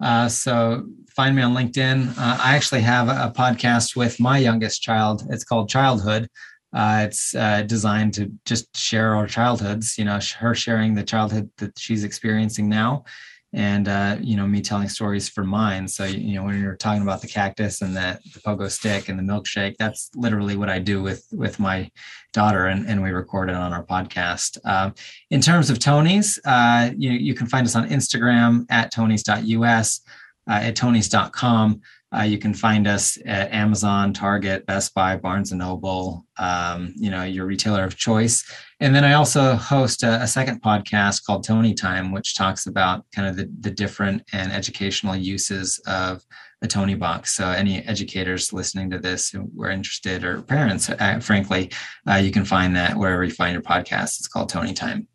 Uh, 0.00 0.28
so 0.28 0.86
find 1.14 1.36
me 1.36 1.42
on 1.42 1.54
LinkedIn. 1.54 2.10
Uh, 2.10 2.38
I 2.40 2.56
actually 2.56 2.80
have 2.80 3.08
a 3.08 3.32
podcast 3.36 3.96
with 3.96 4.18
my 4.18 4.38
youngest 4.38 4.82
child. 4.82 5.24
It's 5.30 5.44
called 5.44 5.68
Childhood. 5.68 6.28
Uh, 6.72 7.04
it's 7.06 7.34
uh, 7.34 7.62
designed 7.62 8.14
to 8.14 8.32
just 8.44 8.74
share 8.76 9.14
our 9.14 9.26
childhoods, 9.26 9.98
you 9.98 10.04
know, 10.04 10.18
her 10.38 10.54
sharing 10.54 10.94
the 10.94 11.02
childhood 11.02 11.50
that 11.58 11.78
she's 11.78 12.02
experiencing 12.02 12.68
now, 12.68 13.04
and 13.52 13.88
uh, 13.88 14.16
you 14.20 14.36
know, 14.36 14.46
me 14.46 14.62
telling 14.62 14.88
stories 14.88 15.28
for 15.28 15.44
mine. 15.44 15.86
So 15.86 16.04
you 16.04 16.34
know, 16.34 16.44
when 16.44 16.58
you're 16.60 16.76
talking 16.76 17.02
about 17.02 17.20
the 17.20 17.28
cactus 17.28 17.82
and 17.82 17.94
the, 17.94 18.18
the 18.32 18.40
pogo 18.40 18.70
stick 18.70 19.10
and 19.10 19.18
the 19.18 19.22
milkshake, 19.22 19.76
that's 19.78 20.10
literally 20.14 20.56
what 20.56 20.70
I 20.70 20.78
do 20.78 21.02
with 21.02 21.26
with 21.32 21.60
my 21.60 21.90
daughter, 22.32 22.66
and, 22.66 22.86
and 22.86 23.02
we 23.02 23.10
record 23.10 23.50
it 23.50 23.56
on 23.56 23.74
our 23.74 23.84
podcast. 23.84 24.58
Um, 24.64 24.94
in 25.30 25.42
terms 25.42 25.68
of 25.68 25.78
Tonies, 25.78 26.38
uh, 26.46 26.90
you 26.96 27.10
you 27.10 27.34
can 27.34 27.46
find 27.46 27.66
us 27.66 27.76
on 27.76 27.88
Instagram 27.90 28.64
at 28.70 28.92
tonies.us, 28.92 30.00
uh, 30.48 30.52
at 30.52 30.74
tonies.com. 30.74 31.82
Uh, 32.14 32.22
you 32.22 32.38
can 32.38 32.52
find 32.52 32.86
us 32.86 33.18
at 33.24 33.52
Amazon, 33.52 34.12
Target, 34.12 34.66
Best 34.66 34.94
Buy, 34.94 35.16
Barnes 35.16 35.52
and 35.52 35.60
Noble, 35.60 36.26
um, 36.38 36.92
you 36.96 37.10
know, 37.10 37.24
your 37.24 37.46
retailer 37.46 37.84
of 37.84 37.96
choice. 37.96 38.44
And 38.80 38.94
then 38.94 39.04
I 39.04 39.14
also 39.14 39.54
host 39.54 40.02
a, 40.02 40.22
a, 40.22 40.26
second 40.26 40.60
podcast 40.60 41.24
called 41.24 41.44
Tonie 41.44 41.74
Time, 41.74 42.12
which 42.12 42.34
talks 42.34 42.66
about 42.66 43.04
kind 43.14 43.28
of 43.28 43.36
the, 43.36 43.50
the 43.60 43.70
different 43.70 44.22
and 44.32 44.52
educational 44.52 45.16
uses 45.16 45.80
of 45.86 46.22
the 46.60 46.68
Toniebox. 46.68 47.28
So 47.28 47.48
any 47.48 47.82
educators 47.86 48.52
listening 48.52 48.90
to 48.90 48.98
this 48.98 49.30
who 49.30 49.50
were 49.54 49.70
interested 49.70 50.24
or 50.24 50.42
parents, 50.42 50.90
uh, 50.90 51.18
frankly, 51.20 51.70
uh, 52.08 52.16
you 52.16 52.30
can 52.30 52.44
find 52.44 52.76
that 52.76 52.96
wherever 52.96 53.24
you 53.24 53.30
find 53.30 53.52
your 53.52 53.62
podcast. 53.62 54.18
It's 54.18 54.28
called 54.28 54.48
Tonie 54.48 54.74
Time. 54.74 55.08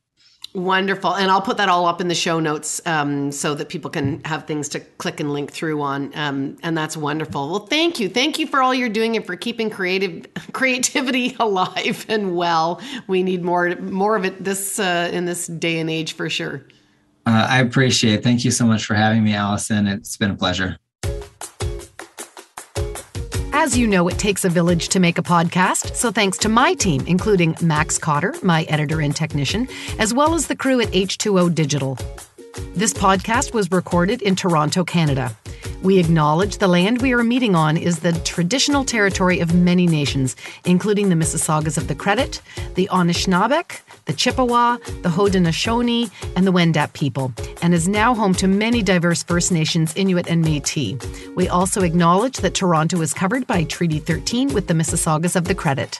Wonderful. 0.54 1.16
And 1.16 1.30
I'll 1.30 1.42
put 1.42 1.58
that 1.58 1.70
all 1.70 1.86
up 1.86 2.02
in 2.02 2.08
the 2.08 2.16
show 2.16 2.40
notes 2.40 2.82
um, 2.88 3.32
so 3.32 3.54
that 3.54 3.70
people 3.70 3.92
can 3.92 4.24
have 4.24 4.46
things 4.46 4.70
to 4.70 4.80
click 4.80 5.20
and 5.20 5.32
link 5.32 5.52
through 5.52 5.82
on. 5.82 6.12
Um, 6.16 6.58
and 6.64 6.76
that's 6.76 6.98
wonderful. 6.98 7.50
Well, 7.50 7.68
thank 7.68 8.00
you. 8.00 8.10
Thank 8.10 8.40
you 8.40 8.48
for 8.48 8.62
all 8.62 8.74
you're 8.74 8.90
doing 8.90 9.16
and 9.16 9.26
for 9.26 9.36
keeping 9.36 9.70
creative 9.70 10.26
creativity 10.54 11.36
alive 11.40 12.06
and 12.10 12.36
well. 12.36 12.82
We 13.08 13.24
need 13.24 13.44
more 13.44 13.76
more 13.76 14.16
of 14.16 14.26
it 14.26 14.44
this 14.44 14.80
uh, 14.80 15.10
in 15.14 15.26
this 15.26 15.48
day 15.48 15.80
and 15.80 15.90
age 15.90 16.14
for 16.14 16.30
sure. 16.30 16.64
Uh, 17.26 17.46
I 17.50 17.60
appreciate 17.60 18.14
it. 18.14 18.24
Thank 18.24 18.46
you 18.46 18.52
so 18.52 18.66
much 18.66 18.86
for 18.86 18.94
having 18.94 19.24
me, 19.24 19.34
Allison. 19.34 19.86
It's 19.86 20.16
been 20.16 20.32
a 20.32 20.36
pleasure. 20.36 20.78
As 23.60 23.76
you 23.76 23.88
know, 23.88 24.08
it 24.08 24.20
takes 24.20 24.46
a 24.46 24.50
village 24.50 24.90
to 24.90 25.00
make 25.00 25.18
a 25.18 25.24
podcast, 25.24 25.96
so 25.96 26.12
thanks 26.12 26.38
to 26.38 26.48
my 26.48 26.76
team, 26.76 27.04
including 27.08 27.56
Max 27.60 27.98
Cotter, 27.98 28.36
my 28.44 28.66
editor 28.66 29.02
and 29.02 29.16
technician, 29.16 29.68
as 29.98 30.14
well 30.14 30.36
as 30.36 30.46
the 30.46 30.56
crew 30.56 30.80
at 30.80 30.90
H2O 30.90 31.56
Digital. 31.56 31.98
This 32.76 32.94
podcast 32.94 33.56
was 33.56 33.72
recorded 33.72 34.22
in 34.22 34.36
Toronto, 34.36 34.84
Canada. 34.84 35.36
We 35.82 35.98
acknowledge 35.98 36.60
the 36.60 36.68
land 36.68 37.02
we 37.02 37.14
are 37.14 37.24
meeting 37.24 37.56
on 37.56 37.78
is 37.78 38.00
the 38.00 38.14
traditional 38.20 38.86
territory 38.86 39.40
of 39.40 39.56
many 39.56 39.88
nations, 39.88 40.36
including 40.64 41.10
the 41.10 41.16
Mississaugas 41.16 41.80
of 41.80 41.88
the 41.88 41.96
Credit, 41.96 42.40
the 42.76 42.88
Anishinaabeg, 42.92 43.80
the 44.08 44.14
Chippewa, 44.14 44.78
the 45.04 45.10
Haudenosaunee, 45.10 46.10
and 46.36 46.48
the 46.48 46.52
Wendat 46.52 46.94
people, 46.94 47.32
and 47.62 47.74
is 47.74 47.88
now 47.88 48.16
home 48.16 48.34
to 48.36 48.48
many 48.48 48.82
diverse 48.82 49.22
First 49.22 49.52
Nations, 49.52 49.94
Inuit, 49.96 50.28
and 50.28 50.42
Metis. 50.42 50.98
We 51.36 51.48
also 51.48 51.84
acknowledge 51.84 52.38
that 52.38 52.56
Toronto 52.56 53.02
is 53.02 53.14
covered 53.14 53.46
by 53.46 53.66
Treaty 53.66 54.00
13 54.00 54.54
with 54.54 54.68
the 54.68 54.74
Mississaugas 54.74 55.36
of 55.36 55.46
the 55.46 55.56
Credit. 55.56 56.00